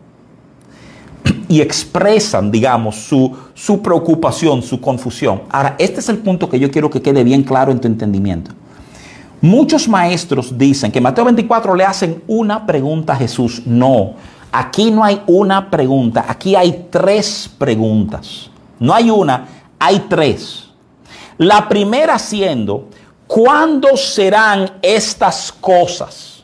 [1.47, 5.43] y expresan, digamos, su, su preocupación, su confusión.
[5.49, 8.51] Ahora, este es el punto que yo quiero que quede bien claro en tu entendimiento.
[9.41, 13.61] Muchos maestros dicen que Mateo 24 le hacen una pregunta a Jesús.
[13.65, 14.15] No,
[14.51, 18.49] Aquí no hay una pregunta, aquí hay tres preguntas.
[18.79, 19.47] No hay una,
[19.77, 20.69] hay tres.
[21.37, 22.87] La primera siendo,
[23.27, 26.36] ¿cuándo serán estas cosas?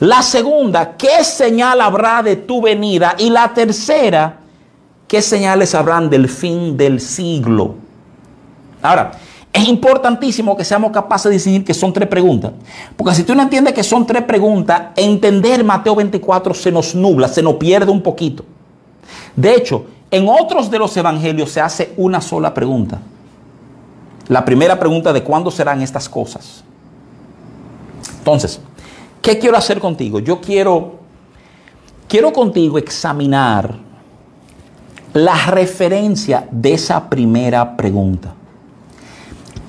[0.00, 3.14] La segunda, ¿qué señal habrá de tu venida?
[3.18, 4.38] Y la tercera,
[5.06, 7.74] ¿qué señales habrán del fin del siglo?
[8.82, 9.12] Ahora,
[9.52, 12.52] es importantísimo que seamos capaces de decir que son tres preguntas.
[12.96, 17.28] Porque si tú no entiendes que son tres preguntas, entender Mateo 24 se nos nubla,
[17.28, 18.42] se nos pierde un poquito.
[19.36, 23.00] De hecho, en otros de los evangelios se hace una sola pregunta.
[24.28, 26.64] La primera pregunta de cuándo serán estas cosas.
[28.18, 28.60] Entonces,
[29.20, 30.18] ¿qué quiero hacer contigo?
[30.18, 30.98] Yo quiero,
[32.08, 33.76] quiero contigo examinar
[35.12, 38.34] la referencia de esa primera pregunta.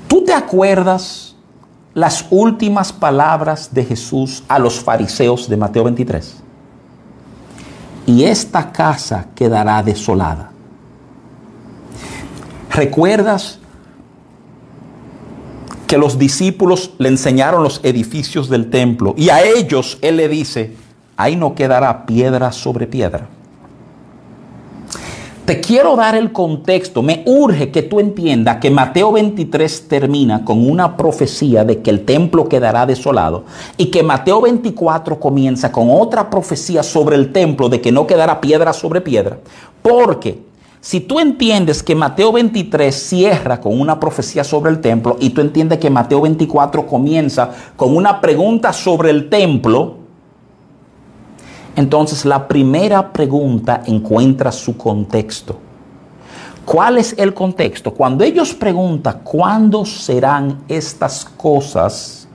[0.07, 1.35] ¿Tú te acuerdas
[1.93, 6.37] las últimas palabras de Jesús a los fariseos de Mateo 23?
[8.05, 10.51] Y esta casa quedará desolada.
[12.69, 13.60] ¿Recuerdas
[15.91, 20.73] que los discípulos le enseñaron los edificios del templo y a ellos Él le dice,
[21.17, 23.27] ahí no quedará piedra sobre piedra?
[25.43, 27.01] Te quiero dar el contexto.
[27.01, 32.05] Me urge que tú entiendas que Mateo 23 termina con una profecía de que el
[32.05, 33.43] templo quedará desolado
[33.75, 38.39] y que Mateo 24 comienza con otra profecía sobre el templo de que no quedará
[38.39, 39.39] piedra sobre piedra.
[39.81, 40.39] Porque
[40.81, 45.41] si tú entiendes que Mateo 23 cierra con una profecía sobre el templo y tú
[45.41, 49.97] entiendes que Mateo 24 comienza con una pregunta sobre el templo,
[51.75, 55.59] entonces la primera pregunta encuentra su contexto.
[56.65, 57.93] ¿Cuál es el contexto?
[57.93, 62.27] Cuando ellos preguntan cuándo serán estas cosas,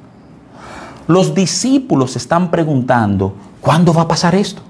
[1.09, 4.63] los discípulos están preguntando, ¿cuándo va a pasar esto?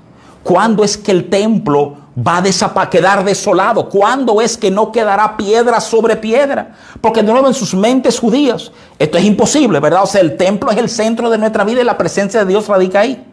[0.42, 2.42] ¿Cuándo es que el templo va
[2.82, 3.88] a quedar desolado?
[3.88, 6.74] ¿Cuándo es que no quedará piedra sobre piedra?
[7.00, 10.04] Porque de nuevo en sus mentes judías, esto es imposible, ¿verdad?
[10.04, 12.66] O sea, el templo es el centro de nuestra vida y la presencia de Dios
[12.68, 13.24] radica ahí.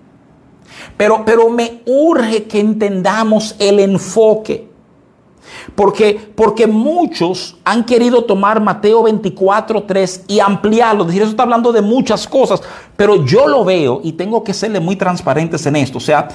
[0.98, 4.70] Pero, pero me urge que entendamos el enfoque.
[5.76, 11.06] Porque, porque muchos han querido tomar Mateo 24, 3 y ampliarlo.
[11.06, 12.62] decir, eso está hablando de muchas cosas,
[12.96, 15.98] pero yo lo veo y tengo que serle muy transparentes en esto.
[15.98, 16.28] O sea,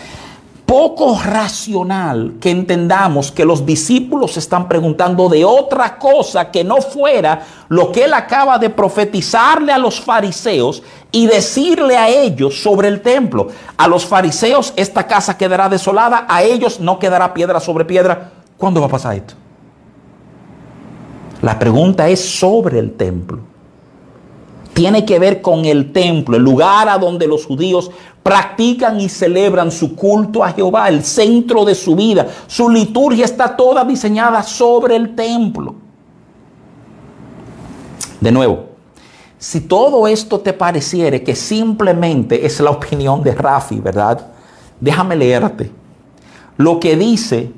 [0.69, 7.41] poco racional que entendamos que los discípulos están preguntando de otra cosa que no fuera
[7.71, 13.01] lo que él acaba de profetizarle a los fariseos y decirle a ellos sobre el
[13.01, 13.49] templo.
[13.79, 18.33] A los fariseos esta casa quedará desolada, a ellos no quedará piedra sobre piedra.
[18.59, 19.33] ¿Cuándo va a pasar esto?
[21.41, 23.48] La pregunta es sobre el templo
[24.79, 27.91] tiene que ver con el templo, el lugar a donde los judíos
[28.23, 32.29] practican y celebran su culto a Jehová, el centro de su vida.
[32.47, 35.75] Su liturgia está toda diseñada sobre el templo.
[38.21, 38.67] De nuevo,
[39.37, 44.29] si todo esto te pareciere que simplemente es la opinión de Rafi, ¿verdad?
[44.79, 45.73] Déjame leerte.
[46.57, 47.51] Lo que dice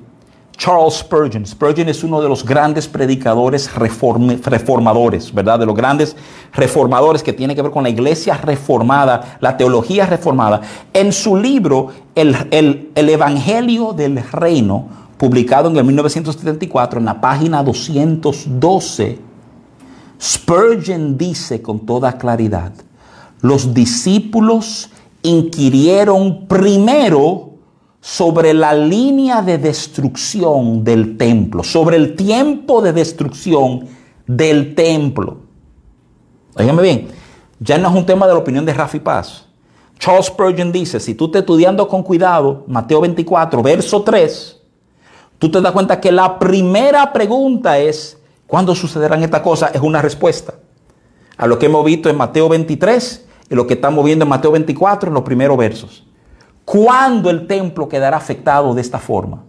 [0.61, 1.47] Charles Spurgeon.
[1.47, 5.59] Spurgeon es uno de los grandes predicadores reformadores, ¿verdad?
[5.59, 6.15] De los grandes
[6.53, 10.61] reformadores que tiene que ver con la iglesia reformada, la teología reformada.
[10.93, 14.87] En su libro, El, el Evangelio del Reino,
[15.17, 19.19] publicado en el 1974, en la página 212,
[20.21, 22.73] Spurgeon dice con toda claridad,
[23.41, 24.91] los discípulos
[25.23, 27.50] inquirieron primero
[28.01, 33.87] sobre la línea de destrucción del templo, sobre el tiempo de destrucción
[34.27, 35.39] del templo.
[36.55, 37.09] Óigame bien,
[37.59, 39.47] ya no es un tema de la opinión de Rafi Paz.
[39.99, 44.61] Charles Spurgeon dice, si tú estás estudiando con cuidado, Mateo 24, verso 3,
[45.39, 49.75] tú te das cuenta que la primera pregunta es, ¿cuándo sucederán estas cosas?
[49.75, 50.55] Es una respuesta
[51.37, 54.53] a lo que hemos visto en Mateo 23 y lo que estamos viendo en Mateo
[54.53, 56.05] 24 en los primeros versos.
[56.71, 59.43] ¿Cuándo el templo quedará afectado de esta forma?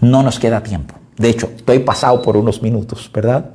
[0.00, 0.94] No nos queda tiempo.
[1.16, 3.50] De hecho, estoy pasado por unos minutos, ¿verdad?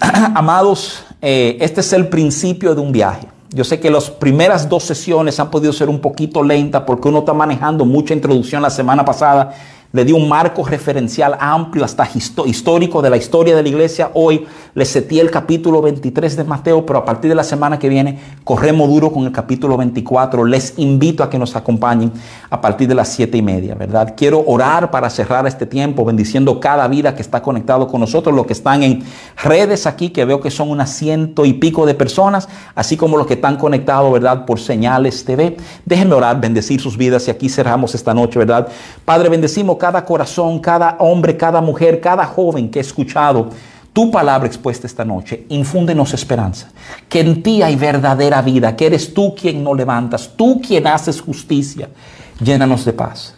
[0.34, 3.26] Amados, eh, este es el principio de un viaje.
[3.54, 7.20] Yo sé que las primeras dos sesiones han podido ser un poquito lentas porque uno
[7.20, 9.54] está manejando mucha introducción la semana pasada
[9.92, 12.08] le dio un marco referencial amplio, hasta
[12.46, 14.10] histórico de la historia de la iglesia.
[14.14, 17.88] Hoy les setí el capítulo 23 de Mateo, pero a partir de la semana que
[17.88, 20.44] viene corremos duro con el capítulo 24.
[20.44, 22.12] Les invito a que nos acompañen
[22.50, 24.14] a partir de las siete y media, ¿verdad?
[24.16, 28.46] Quiero orar para cerrar este tiempo, bendiciendo cada vida que está conectado con nosotros, los
[28.46, 29.02] que están en
[29.42, 33.26] redes aquí, que veo que son unas ciento y pico de personas, así como los
[33.26, 34.44] que están conectados, ¿verdad?
[34.44, 35.56] Por señales TV.
[35.84, 38.68] Déjenme orar, bendecir sus vidas y aquí cerramos esta noche, ¿verdad?
[39.04, 43.50] Padre, bendecimos cada corazón, cada hombre, cada mujer, cada joven que ha escuchado
[43.92, 45.46] tu palabra expuesta esta noche.
[45.48, 46.72] Infúndenos esperanza,
[47.08, 51.20] que en ti hay verdadera vida, que eres tú quien nos levantas, tú quien haces
[51.20, 51.88] justicia.
[52.40, 53.36] Llénanos de paz.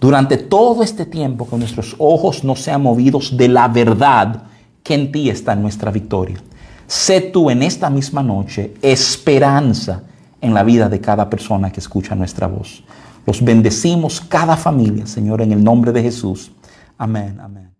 [0.00, 4.44] Durante todo este tiempo que nuestros ojos no sean movidos de la verdad,
[4.82, 6.38] que en ti está nuestra victoria.
[6.86, 10.04] Sé tú en esta misma noche esperanza
[10.40, 12.82] en la vida de cada persona que escucha nuestra voz.
[13.26, 16.52] Los bendecimos cada familia, Señor, en el nombre de Jesús.
[16.98, 17.71] Amén, amén.